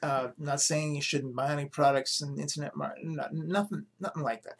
Uh, 0.02 0.28
not 0.36 0.60
saying 0.60 0.96
you 0.96 1.02
shouldn't 1.02 1.36
buy 1.36 1.52
any 1.52 1.66
products 1.66 2.20
in 2.20 2.38
internet 2.40 2.74
market, 2.74 3.04
nothing, 3.04 3.86
nothing 4.00 4.22
like 4.22 4.42
that. 4.42 4.58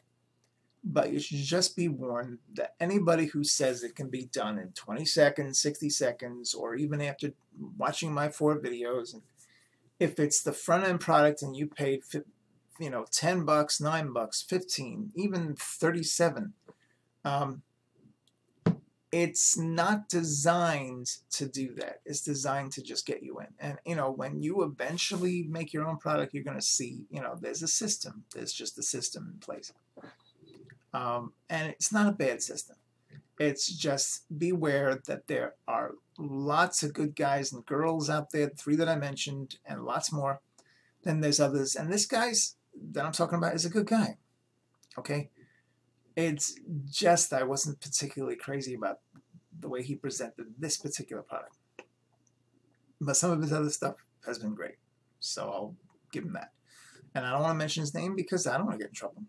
But 0.85 1.13
you 1.13 1.19
should 1.19 1.39
just 1.39 1.75
be 1.75 1.89
warned 1.89 2.39
that 2.55 2.75
anybody 2.79 3.27
who 3.27 3.43
says 3.43 3.83
it 3.83 3.97
can 3.97 4.09
be 4.09 4.27
done 4.27 4.59
in 4.59 4.69
20 4.73 5.05
seconds, 5.05 5.59
60 5.59 5.91
seconds, 5.91 6.55
or 6.55 6.77
even 6.77 7.01
after 7.01 7.33
watching 7.77 8.13
my 8.13 8.29
four 8.29 8.57
videos, 8.57 9.13
and 9.13 9.23
if 9.99 10.21
it's 10.21 10.43
the 10.43 10.53
front 10.53 10.85
end 10.85 11.01
product 11.01 11.43
and 11.43 11.57
you 11.57 11.67
paid, 11.67 12.03
you 12.79 12.91
know, 12.91 13.07
10 13.11 13.45
bucks, 13.45 13.81
9 13.81 14.13
bucks, 14.13 14.43
15, 14.43 15.13
even 15.15 15.55
37, 15.57 16.55
um, 17.25 17.63
it's 19.13 19.59
not 19.59 20.09
designed 20.09 21.19
to 21.33 21.47
do 21.47 21.75
that. 21.75 22.01
It's 22.07 22.23
designed 22.23 22.73
to 22.73 22.83
just 22.83 23.05
get 23.05 23.23
you 23.23 23.41
in. 23.41 23.49
And, 23.61 23.79
you 23.85 23.95
know, 23.95 24.11
when 24.11 24.41
you 24.41 24.63
eventually 24.63 25.43
make 25.43 25.75
your 25.75 25.87
own 25.87 25.99
product, 25.99 26.33
you're 26.33 26.43
going 26.43 26.57
to 26.57 26.63
see, 26.63 27.05
you 27.11 27.21
know, 27.21 27.37
there's 27.39 27.63
a 27.63 27.69
system. 27.69 28.25
There's 28.35 28.55
just 28.55 28.79
a 28.79 28.83
system 28.83 29.31
in 29.35 29.39
place. 29.39 29.73
Um, 30.95 31.35
and 31.51 31.71
it's 31.71 31.93
not 31.93 32.09
a 32.09 32.13
bad 32.13 32.43
system. 32.43 32.77
It's 33.39 33.67
just 33.67 34.25
beware 34.39 35.01
that 35.07 35.27
there 35.27 35.55
are 35.69 35.93
lots 36.19 36.83
of 36.83 36.95
good 36.95 37.15
guys 37.15 37.53
and 37.53 37.67
girls 37.67 38.09
out 38.09 38.31
there, 38.31 38.49
three 38.49 38.77
that 38.77 38.89
I 38.89 38.97
mentioned, 38.97 39.57
and 39.67 39.85
lots 39.85 40.11
more. 40.11 40.41
Then 41.03 41.21
there's 41.21 41.41
others. 41.41 41.75
And 41.75 41.93
this 41.93 42.07
guy's 42.07 42.57
that 42.93 43.05
I'm 43.05 43.13
talking 43.13 43.39
about 43.39 43.55
is 43.55 43.65
a 43.65 43.71
good 43.71 43.87
guy. 43.87 44.19
Okay? 44.99 45.31
It's 46.17 46.55
just 46.91 47.33
I 47.33 47.43
wasn't 47.43 47.81
particularly 47.81 48.37
crazy 48.37 48.75
about 48.75 48.99
the 49.59 49.69
way 49.69 49.83
he 49.83 49.95
presented 49.95 50.47
this 50.59 50.77
particular 50.77 51.23
product. 51.23 51.57
But 53.01 53.17
some 53.17 53.31
of 53.31 53.41
his 53.41 53.53
other 53.53 53.71
stuff 53.71 53.97
has 54.27 54.39
been 54.39 54.55
great. 54.55 54.77
So 55.21 55.49
I'll 55.51 55.77
give 56.13 56.25
him 56.25 56.35
that. 56.35 56.53
And 57.15 57.27
I 57.27 57.33
don't 57.33 57.43
want 57.43 57.53
to 57.53 57.59
mention 57.59 57.83
his 57.83 57.95
name 57.95 58.17
because 58.17 58.47
I 58.47 58.57
don't 58.57 58.67
want 58.67 58.79
to 58.79 58.85
get 58.85 58.91
in 58.91 58.95
trouble. 58.95 59.25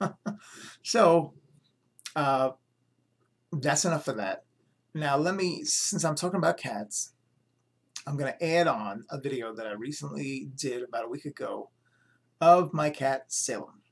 so 0.82 1.34
uh, 2.14 2.50
that's 3.52 3.84
enough 3.84 4.04
for 4.04 4.12
that. 4.14 4.44
Now 4.94 5.16
let 5.16 5.34
me, 5.34 5.64
since 5.64 6.04
I'm 6.04 6.14
talking 6.14 6.38
about 6.38 6.56
cats, 6.56 7.12
I'm 8.06 8.16
going 8.16 8.32
to 8.32 8.44
add 8.44 8.68
on 8.68 9.04
a 9.10 9.20
video 9.20 9.54
that 9.54 9.66
I 9.66 9.72
recently 9.72 10.48
did 10.56 10.82
about 10.82 11.04
a 11.04 11.08
week 11.08 11.24
ago 11.24 11.70
of 12.40 12.72
my 12.72 12.90
cat 12.90 13.24
Salem. 13.28 13.82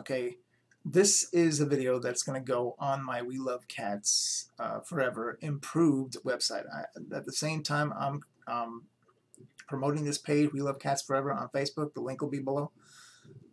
Okay, 0.00 0.36
this 0.84 1.32
is 1.32 1.60
a 1.60 1.66
video 1.66 1.98
that's 1.98 2.22
going 2.22 2.40
to 2.42 2.52
go 2.52 2.74
on 2.78 3.04
my 3.04 3.22
We 3.22 3.38
Love 3.38 3.66
Cats 3.68 4.50
uh, 4.58 4.80
Forever 4.80 5.38
improved 5.40 6.16
website. 6.24 6.64
I, 6.72 6.84
at 7.16 7.24
the 7.24 7.32
same 7.32 7.62
time, 7.62 7.92
I'm 7.98 8.20
um, 8.46 8.82
promoting 9.66 10.04
this 10.04 10.18
page, 10.18 10.52
We 10.52 10.60
Love 10.60 10.78
Cats 10.78 11.02
Forever, 11.02 11.32
on 11.32 11.48
Facebook. 11.48 11.94
The 11.94 12.00
link 12.00 12.20
will 12.20 12.28
be 12.28 12.40
below. 12.40 12.70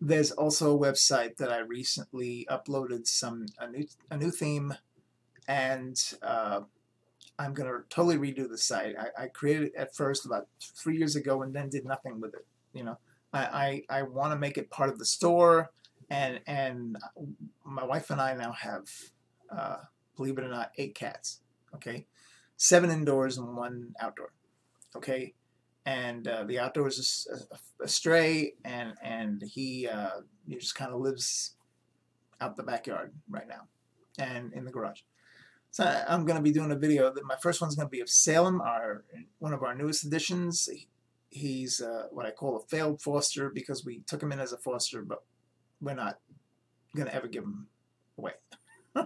There's 0.01 0.31
also 0.31 0.75
a 0.75 0.79
website 0.79 1.37
that 1.37 1.51
I 1.51 1.59
recently 1.59 2.45
uploaded 2.49 3.07
some 3.07 3.45
a 3.59 3.69
new 3.69 3.87
a 4.09 4.17
new 4.17 4.31
theme, 4.31 4.73
and 5.47 5.97
uh, 6.21 6.61
I'm 7.39 7.53
going 7.53 7.69
to 7.69 7.83
totally 7.89 8.17
redo 8.17 8.49
the 8.49 8.57
site. 8.57 8.95
I, 8.99 9.23
I 9.23 9.27
created 9.27 9.67
it 9.67 9.75
at 9.77 9.95
first 9.95 10.25
about 10.25 10.47
three 10.61 10.97
years 10.97 11.15
ago 11.15 11.43
and 11.43 11.53
then 11.53 11.69
did 11.69 11.85
nothing 11.85 12.19
with 12.19 12.33
it. 12.33 12.45
You 12.73 12.83
know, 12.83 12.97
I 13.33 13.83
I, 13.89 13.99
I 13.99 14.01
want 14.03 14.33
to 14.33 14.39
make 14.39 14.57
it 14.57 14.69
part 14.69 14.89
of 14.89 14.99
the 14.99 15.05
store 15.05 15.71
and 16.11 16.41
and 16.45 16.97
my 17.65 17.85
wife 17.85 18.09
and 18.11 18.21
I 18.21 18.35
now 18.35 18.51
have, 18.51 18.83
uh, 19.49 19.77
believe 20.17 20.37
it 20.37 20.43
or 20.43 20.49
not, 20.49 20.71
eight 20.77 20.93
cats. 20.93 21.39
Okay, 21.73 22.05
seven 22.57 22.91
indoors 22.91 23.37
and 23.37 23.55
one 23.55 23.95
outdoor. 23.99 24.33
Okay, 24.95 25.33
and 25.85 26.27
uh, 26.27 26.43
the 26.43 26.59
outdoors 26.59 26.99
is 26.99 27.47
a, 27.49 27.83
a, 27.85 27.87
stray, 27.87 28.53
and 28.65 28.93
and 29.01 29.41
he 29.41 29.87
uh, 29.87 30.19
he 30.47 30.57
just 30.57 30.75
kind 30.75 30.91
of 30.93 30.99
lives 30.99 31.55
out 32.41 32.57
the 32.57 32.63
backyard 32.63 33.13
right 33.29 33.47
now, 33.47 33.67
and 34.19 34.51
in 34.53 34.65
the 34.65 34.71
garage. 34.71 35.01
So 35.73 35.85
I'm 35.85 36.25
going 36.25 36.35
to 36.35 36.43
be 36.43 36.51
doing 36.51 36.71
a 36.73 36.75
video. 36.75 37.13
That 37.13 37.23
my 37.23 37.37
first 37.37 37.61
one's 37.61 37.75
going 37.75 37.87
to 37.87 37.91
be 37.91 38.01
of 38.01 38.09
Salem, 38.09 38.59
our 38.59 39.05
one 39.39 39.53
of 39.53 39.63
our 39.63 39.73
newest 39.73 40.03
additions. 40.03 40.67
He's 41.31 41.81
uh, 41.81 42.07
what 42.11 42.25
I 42.25 42.31
call 42.31 42.57
a 42.57 42.59
failed 42.67 43.01
foster 43.01 43.49
because 43.49 43.85
we 43.85 43.99
took 44.05 44.21
him 44.21 44.31
in 44.31 44.39
as 44.39 44.51
a 44.51 44.57
foster, 44.57 45.01
but 45.01 45.23
we're 45.79 45.95
not 45.95 46.19
going 46.95 47.07
to 47.07 47.15
ever 47.15 47.27
give 47.27 47.43
him 47.43 47.67
away. 48.17 48.33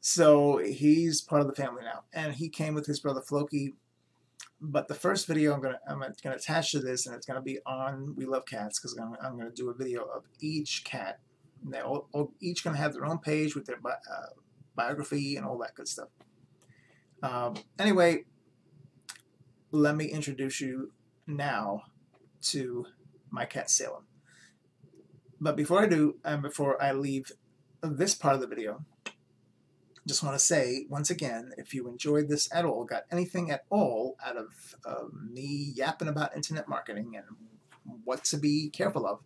so 0.00 0.58
he's 0.58 1.22
part 1.22 1.40
of 1.40 1.48
the 1.48 1.54
family 1.54 1.82
now. 1.82 2.02
And 2.12 2.34
he 2.34 2.48
came 2.48 2.74
with 2.74 2.86
his 2.86 3.00
brother 3.00 3.22
Floki. 3.22 3.74
But 4.60 4.88
the 4.88 4.94
first 4.94 5.26
video 5.26 5.54
I'm 5.54 5.62
to 5.62 5.78
I'm 5.88 6.00
to 6.00 6.34
attach 6.34 6.72
to 6.72 6.80
this, 6.80 7.06
and 7.06 7.14
it's 7.14 7.26
to 7.26 7.40
be 7.40 7.58
on 7.64 8.14
We 8.16 8.26
Love 8.26 8.44
Cats, 8.44 8.78
because 8.78 8.98
I'm, 8.98 9.14
I'm 9.22 9.38
to 9.38 9.50
do 9.50 9.70
a 9.70 9.74
video 9.74 10.02
of 10.02 10.24
each 10.40 10.82
cat. 10.84 11.20
And 11.62 11.72
they're 11.72 11.84
all, 11.84 12.08
all, 12.12 12.32
each 12.40 12.64
to 12.64 12.72
have 12.82 12.92
their 12.92 13.06
own 13.06 13.18
page 13.18 13.54
with 13.54 13.66
their 13.66 13.76
bi 13.76 13.90
uh, 13.90 14.26
biography 14.74 15.36
and 15.36 15.46
all 15.46 15.58
that 15.58 15.74
good 15.74 15.88
stuff. 15.88 16.08
Um, 17.22 17.54
anyway, 17.78 18.24
let 19.70 19.96
me 19.96 20.06
introduce 20.06 20.60
you 20.60 20.92
now 21.28 21.84
to 22.40 22.86
my 23.30 23.44
cat 23.44 23.70
Salem. 23.70 24.04
But 25.40 25.56
before 25.56 25.82
I 25.82 25.86
do, 25.86 26.16
and 26.24 26.42
before 26.42 26.82
I 26.82 26.92
leave 26.92 27.30
this 27.80 28.14
part 28.14 28.34
of 28.34 28.40
the 28.40 28.46
video, 28.48 28.84
just 30.06 30.22
want 30.22 30.34
to 30.34 30.44
say, 30.44 30.86
once 30.88 31.10
again, 31.10 31.52
if 31.58 31.74
you 31.74 31.86
enjoyed 31.86 32.28
this 32.28 32.48
at 32.52 32.64
all, 32.64 32.84
got 32.84 33.04
anything 33.12 33.50
at 33.50 33.64
all 33.68 34.16
out 34.24 34.36
of 34.36 34.74
uh, 34.84 35.04
me 35.30 35.72
yapping 35.76 36.08
about 36.08 36.34
internet 36.34 36.68
marketing 36.68 37.14
and 37.14 37.26
what 38.04 38.24
to 38.24 38.38
be 38.38 38.70
careful 38.70 39.06
of, 39.06 39.20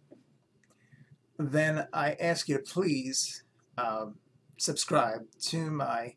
then 1.39 1.87
I 1.93 2.17
ask 2.21 2.49
you 2.49 2.57
to 2.57 2.63
please 2.63 3.45
uh, 3.79 4.07
subscribe 4.59 5.23
to 5.43 5.71
my 5.71 6.17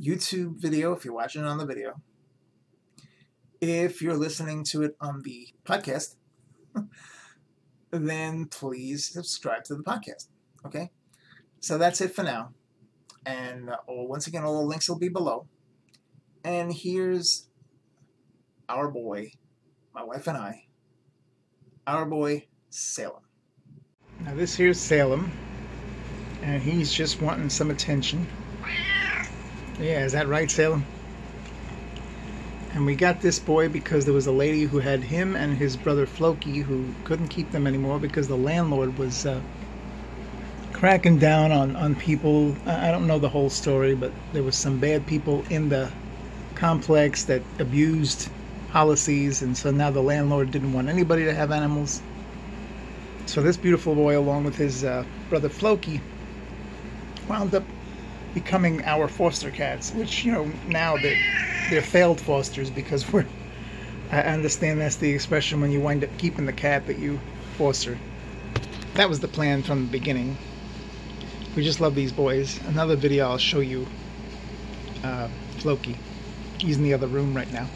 YouTube 0.00 0.56
video 0.56 0.92
if 0.92 1.04
you're 1.04 1.14
watching 1.14 1.42
it 1.42 1.48
on 1.48 1.58
the 1.58 1.66
video. 1.66 2.00
If 3.62 4.02
you're 4.02 4.16
listening 4.16 4.64
to 4.64 4.82
it 4.82 4.96
on 5.00 5.22
the 5.22 5.46
podcast, 5.64 6.16
then 7.92 8.46
please 8.46 9.04
subscribe 9.04 9.62
to 9.64 9.76
the 9.76 9.84
podcast. 9.84 10.26
Okay? 10.66 10.90
So 11.60 11.78
that's 11.78 12.00
it 12.00 12.12
for 12.12 12.24
now. 12.24 12.54
And 13.24 13.70
uh, 13.70 13.76
once 13.86 14.26
again, 14.26 14.42
all 14.42 14.60
the 14.60 14.66
links 14.66 14.88
will 14.88 14.98
be 14.98 15.08
below. 15.08 15.46
And 16.42 16.74
here's 16.74 17.46
our 18.68 18.90
boy, 18.90 19.30
my 19.94 20.02
wife 20.02 20.26
and 20.26 20.36
I, 20.36 20.64
our 21.86 22.04
boy, 22.04 22.48
Salem. 22.70 23.22
Now 24.22 24.34
this 24.34 24.56
here's 24.56 24.80
Salem. 24.80 25.30
And 26.42 26.60
he's 26.60 26.92
just 26.92 27.22
wanting 27.22 27.48
some 27.48 27.70
attention. 27.70 28.26
Yeah, 29.78 30.04
is 30.04 30.10
that 30.10 30.26
right, 30.26 30.50
Salem? 30.50 30.84
And 32.72 32.86
we 32.86 32.96
got 32.96 33.20
this 33.20 33.40
boy 33.40 33.68
because 33.68 34.04
there 34.06 34.14
was 34.14 34.26
a 34.28 34.32
lady 34.32 34.64
who 34.64 34.80
had 34.80 35.04
him 35.04 35.36
and 35.36 35.56
his 35.58 35.76
brother 35.76 36.06
Floki 36.06 36.60
who 36.60 36.98
couldn't 37.04 37.28
keep 37.28 37.50
them 37.52 37.66
anymore 37.66 38.00
because 38.00 38.28
the 38.28 38.38
landlord 38.38 38.98
was 38.98 39.26
uh, 39.26 39.44
cracking 40.72 41.18
down 41.18 41.52
on, 41.52 41.76
on 41.76 41.96
people. 41.96 42.58
I 42.66 42.90
don't 42.92 43.06
know 43.08 43.18
the 43.20 43.30
whole 43.30 43.50
story, 43.50 43.94
but 43.94 44.14
there 44.32 44.44
was 44.44 44.58
some 44.58 44.80
bad 44.80 45.06
people 45.06 45.44
in 45.50 45.68
the 45.70 45.94
complex 46.54 47.24
that 47.26 47.48
abused 47.58 48.30
policies, 48.68 49.42
and 49.42 49.56
so 49.58 49.70
now 49.72 49.90
the 49.90 50.02
landlord 50.02 50.50
didn't 50.52 50.72
want 50.72 50.88
anybody 50.88 51.24
to 51.24 51.34
have 51.34 51.52
animals. 51.52 52.04
So 53.26 53.42
this 53.42 53.58
beautiful 53.58 53.94
boy, 53.94 54.18
along 54.18 54.44
with 54.44 54.56
his 54.56 54.84
uh, 54.84 55.06
brother 55.28 55.50
Floki, 55.50 56.02
wound 57.28 57.54
up 57.54 57.72
becoming 58.34 58.82
our 58.84 59.08
foster 59.08 59.50
cats, 59.52 59.92
which 59.92 60.24
you 60.24 60.32
know 60.32 60.60
now 60.64 60.96
they're 60.98 61.20
they're 61.72 61.80
failed 61.80 62.20
fosters 62.20 62.68
because 62.68 63.10
we're. 63.10 63.24
I 64.10 64.20
understand 64.20 64.78
that's 64.78 64.96
the 64.96 65.10
expression 65.10 65.62
when 65.62 65.70
you 65.70 65.80
wind 65.80 66.04
up 66.04 66.10
keeping 66.18 66.44
the 66.44 66.52
cat 66.52 66.86
that 66.86 66.98
you 66.98 67.18
foster. 67.56 67.98
That 68.92 69.08
was 69.08 69.20
the 69.20 69.28
plan 69.28 69.62
from 69.62 69.86
the 69.86 69.90
beginning. 69.90 70.36
We 71.56 71.64
just 71.64 71.80
love 71.80 71.94
these 71.94 72.12
boys. 72.12 72.60
Another 72.66 72.94
video 72.94 73.26
I'll 73.30 73.38
show 73.38 73.60
you. 73.60 73.86
Uh, 75.02 75.28
Floki. 75.60 75.96
He's 76.58 76.76
in 76.76 76.82
the 76.82 76.92
other 76.92 77.06
room 77.06 77.34
right 77.34 77.50
now. 77.54 77.66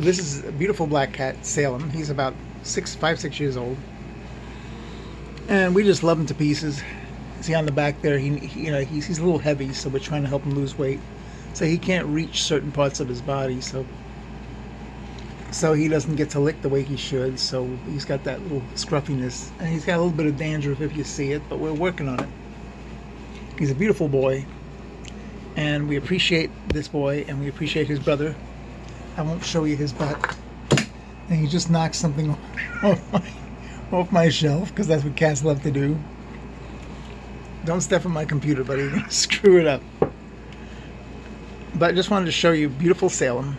This 0.00 0.18
is 0.18 0.44
a 0.44 0.50
beautiful 0.50 0.88
black 0.88 1.12
cat, 1.12 1.46
Salem. 1.46 1.90
He's 1.90 2.10
about 2.10 2.34
six, 2.64 2.96
five, 2.96 3.20
six 3.20 3.38
years 3.38 3.56
old, 3.56 3.76
and 5.48 5.76
we 5.76 5.84
just 5.84 6.02
love 6.02 6.18
him 6.18 6.26
to 6.26 6.34
pieces. 6.34 6.82
See 7.40 7.54
on 7.54 7.66
the 7.66 7.72
back 7.72 8.02
there, 8.02 8.18
he, 8.18 8.36
he 8.36 8.66
you 8.66 8.72
know 8.72 8.80
he's, 8.80 9.06
he's 9.06 9.18
a 9.20 9.24
little 9.24 9.38
heavy, 9.38 9.72
so 9.72 9.88
we're 9.88 10.00
trying 10.00 10.22
to 10.22 10.28
help 10.28 10.42
him 10.42 10.56
lose 10.56 10.76
weight. 10.76 10.98
So 11.58 11.64
he 11.64 11.76
can't 11.76 12.06
reach 12.06 12.44
certain 12.44 12.70
parts 12.70 13.00
of 13.00 13.08
his 13.08 13.20
body. 13.20 13.60
So 13.60 13.84
so 15.50 15.72
he 15.72 15.88
doesn't 15.88 16.14
get 16.14 16.30
to 16.30 16.38
lick 16.38 16.62
the 16.62 16.68
way 16.68 16.84
he 16.84 16.96
should. 16.96 17.40
So 17.40 17.66
he's 17.86 18.04
got 18.04 18.22
that 18.22 18.40
little 18.42 18.62
scruffiness, 18.76 19.50
and 19.58 19.66
he's 19.66 19.84
got 19.84 19.96
a 19.96 20.00
little 20.00 20.16
bit 20.16 20.26
of 20.26 20.36
dandruff 20.36 20.80
if 20.80 20.96
you 20.96 21.02
see 21.02 21.32
it. 21.32 21.42
But 21.48 21.58
we're 21.58 21.72
working 21.72 22.08
on 22.08 22.20
it. 22.20 22.28
He's 23.58 23.72
a 23.72 23.74
beautiful 23.74 24.06
boy, 24.06 24.46
and 25.56 25.88
we 25.88 25.96
appreciate 25.96 26.52
this 26.68 26.86
boy, 26.86 27.24
and 27.26 27.40
we 27.40 27.48
appreciate 27.48 27.88
his 27.88 27.98
brother. 27.98 28.36
I 29.16 29.22
won't 29.22 29.44
show 29.44 29.64
you 29.64 29.74
his 29.74 29.92
butt. 29.92 30.36
And 31.28 31.40
he 31.40 31.48
just 31.48 31.70
knocked 31.70 31.96
something 31.96 32.30
off 32.84 33.12
my, 33.12 33.32
off 33.90 34.12
my 34.12 34.28
shelf 34.28 34.68
because 34.68 34.86
that's 34.86 35.02
what 35.02 35.16
cats 35.16 35.42
love 35.42 35.60
to 35.64 35.72
do. 35.72 35.98
Don't 37.64 37.80
step 37.80 38.06
on 38.06 38.12
my 38.12 38.24
computer, 38.24 38.62
buddy. 38.62 38.92
Screw 39.08 39.58
it 39.58 39.66
up. 39.66 39.82
But 41.78 41.90
I 41.90 41.92
just 41.92 42.10
wanted 42.10 42.26
to 42.26 42.32
show 42.32 42.50
you 42.50 42.68
beautiful 42.68 43.08
Salem. 43.08 43.56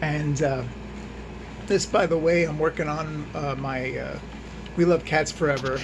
And 0.00 0.42
uh, 0.42 0.62
this, 1.66 1.84
by 1.84 2.06
the 2.06 2.16
way, 2.16 2.44
I'm 2.44 2.58
working 2.58 2.88
on 2.88 3.26
uh, 3.34 3.54
my 3.58 3.98
uh, 3.98 4.18
We 4.78 4.86
Love 4.86 5.04
Cats 5.04 5.30
Forever 5.30 5.78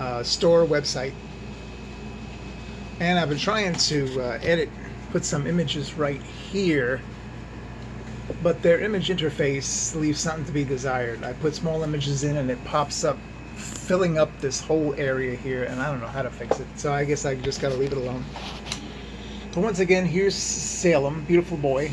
uh, 0.00 0.24
store 0.24 0.64
website. 0.64 1.12
And 2.98 3.20
I've 3.20 3.28
been 3.28 3.38
trying 3.38 3.74
to 3.74 4.20
uh, 4.20 4.38
edit, 4.42 4.68
put 5.12 5.24
some 5.24 5.46
images 5.46 5.94
right 5.94 6.22
here. 6.22 7.00
But 8.42 8.62
their 8.62 8.80
image 8.80 9.10
interface 9.10 9.94
leaves 9.94 10.18
something 10.18 10.44
to 10.46 10.52
be 10.52 10.64
desired. 10.64 11.22
I 11.22 11.34
put 11.34 11.54
small 11.54 11.84
images 11.84 12.24
in 12.24 12.36
and 12.36 12.50
it 12.50 12.62
pops 12.64 13.04
up 13.04 13.18
filling 13.54 14.18
up 14.18 14.40
this 14.40 14.60
whole 14.60 14.94
area 14.94 15.36
here 15.36 15.64
and 15.64 15.80
I 15.80 15.88
don't 15.88 16.00
know 16.00 16.08
how 16.08 16.22
to 16.22 16.30
fix 16.30 16.58
it. 16.58 16.66
So 16.74 16.92
I 16.92 17.04
guess 17.04 17.24
I 17.24 17.36
just 17.36 17.60
got 17.60 17.68
to 17.68 17.76
leave 17.76 17.92
it 17.92 17.98
alone. 17.98 18.24
But 19.54 19.62
once 19.62 19.78
again, 19.78 20.04
here's 20.04 20.34
Salem, 20.34 21.24
beautiful 21.28 21.56
boy. 21.56 21.92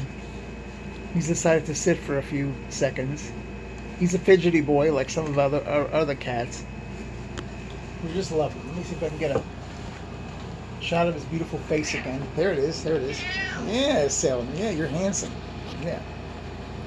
He's 1.13 1.27
decided 1.27 1.65
to 1.67 1.75
sit 1.75 1.97
for 1.97 2.17
a 2.17 2.23
few 2.23 2.53
seconds. 2.69 3.31
He's 3.99 4.15
a 4.15 4.19
fidgety 4.19 4.61
boy 4.61 4.91
like 4.91 5.11
some 5.11 5.27
of 5.27 5.37
other 5.37 5.63
our 5.67 5.93
other 5.93 6.15
cats. 6.15 6.65
We 8.03 8.13
just 8.13 8.31
love 8.31 8.51
him. 8.53 8.67
Let 8.67 8.77
me 8.77 8.83
see 8.83 8.95
if 8.95 9.03
I 9.03 9.09
can 9.09 9.17
get 9.19 9.35
a 9.35 9.43
shot 10.81 11.07
of 11.07 11.13
his 11.13 11.23
beautiful 11.25 11.59
face 11.59 11.93
again. 11.93 12.23
There 12.35 12.51
it 12.51 12.57
is. 12.57 12.83
There 12.83 12.95
it 12.95 13.03
is. 13.03 13.21
Yeah, 13.67 14.07
Salem. 14.07 14.47
Yeah, 14.55 14.71
you're 14.71 14.87
handsome. 14.87 15.31
Yeah. 15.83 16.01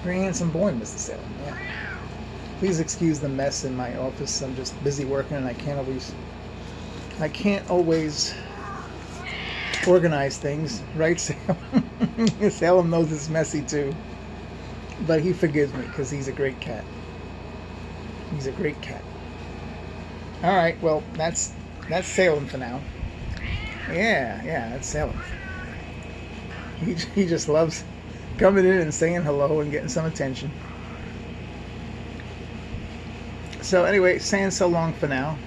You're 0.03 0.15
a 0.15 0.17
handsome 0.17 0.51
boy, 0.51 0.73
Mr. 0.73 0.99
Salem. 0.99 1.25
Yeah. 1.45 1.57
Please 2.59 2.81
excuse 2.81 3.21
the 3.21 3.29
mess 3.29 3.65
in 3.65 3.77
my 3.77 3.97
office. 3.97 4.43
I'm 4.43 4.57
just 4.57 4.83
busy 4.83 5.05
working 5.05 5.37
and 5.37 5.47
I 5.47 5.55
can't 5.55 5.79
always 5.79 6.13
I 7.21 7.29
can't 7.29 7.71
always 7.71 8.35
organize 9.87 10.37
things, 10.37 10.83
right, 10.95 11.19
Salem? 11.21 12.51
Salem 12.51 12.91
knows 12.91 13.13
it's 13.13 13.29
messy 13.29 13.63
too. 13.63 13.95
But 15.07 15.21
he 15.21 15.33
forgives 15.33 15.73
me 15.75 15.83
because 15.87 16.11
he's 16.11 16.29
a 16.29 16.33
great 16.33 16.61
cat. 16.61 16.85
He's 18.35 18.47
a 18.47 18.53
great 18.53 18.81
cat. 18.81 19.03
All 20.43 20.55
right, 20.55 20.81
well, 20.83 21.03
that's 21.15 21.53
that's 21.89 22.09
Salem 22.09 22.47
for 22.47 22.59
now. 22.59 22.81
Yeah, 23.89 24.43
yeah, 24.45 24.71
that's 24.71 24.89
Salem. 24.89 25.19
He, 26.81 26.95
he 26.95 27.27
just 27.27 27.49
loves 27.49 27.85
coming 28.39 28.65
in 28.65 28.79
and 28.81 28.93
saying 28.93 29.23
hello 29.23 29.61
and 29.61 29.71
getting 29.71 29.89
some 29.89 30.07
attention. 30.07 30.51
So 33.63 33.85
anyway, 33.85 34.19
saying 34.19 34.51
so 34.51 34.67
long 34.67 34.93
for 34.93 35.09
now. 35.09 35.39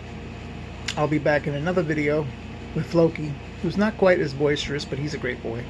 I'll 0.95 1.07
be 1.07 1.19
back 1.19 1.45
in 1.45 1.53
another 1.53 1.83
video 1.83 2.25
with 2.73 2.87
Floki, 2.87 3.31
who's 3.61 3.77
not 3.77 3.97
quite 3.97 4.19
as 4.19 4.33
boisterous, 4.33 4.85
but 4.85 4.99
he's 4.99 5.13
a 5.13 5.17
great 5.17 5.41
boy. 5.41 5.63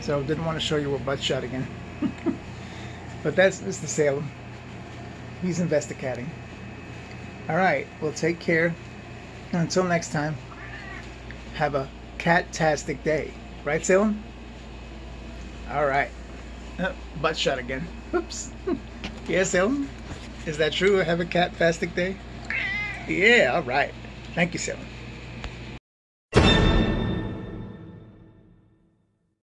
So 0.00 0.22
didn't 0.22 0.44
want 0.44 0.58
to 0.58 0.64
show 0.64 0.76
you 0.76 0.94
a 0.94 0.98
butt 0.98 1.22
shot 1.22 1.44
again. 1.44 1.66
but 3.22 3.36
that's 3.36 3.60
Mr. 3.60 3.86
Salem. 3.86 4.28
He's 5.42 5.60
investigating. 5.60 6.30
All 7.48 7.56
right, 7.56 7.86
well, 8.00 8.12
take 8.12 8.38
care. 8.38 8.74
Until 9.52 9.84
next 9.84 10.12
time, 10.12 10.36
have 11.54 11.74
a 11.74 11.88
cat-tastic 12.18 13.02
day. 13.02 13.32
Right, 13.64 13.84
Salem? 13.84 14.22
All 15.70 15.86
right. 15.86 16.10
Oh, 16.78 16.94
butt 17.20 17.36
shot 17.36 17.58
again. 17.58 17.86
Oops. 18.14 18.52
yeah, 19.28 19.44
Salem? 19.44 19.88
Is 20.46 20.58
that 20.58 20.72
true? 20.72 20.96
Have 20.96 21.20
a 21.20 21.24
cat-tastic 21.24 21.94
day? 21.94 22.16
Yeah, 23.06 23.52
all 23.54 23.62
right. 23.62 23.94
Thank 24.34 24.52
you, 24.52 24.58
Salem. 24.58 24.87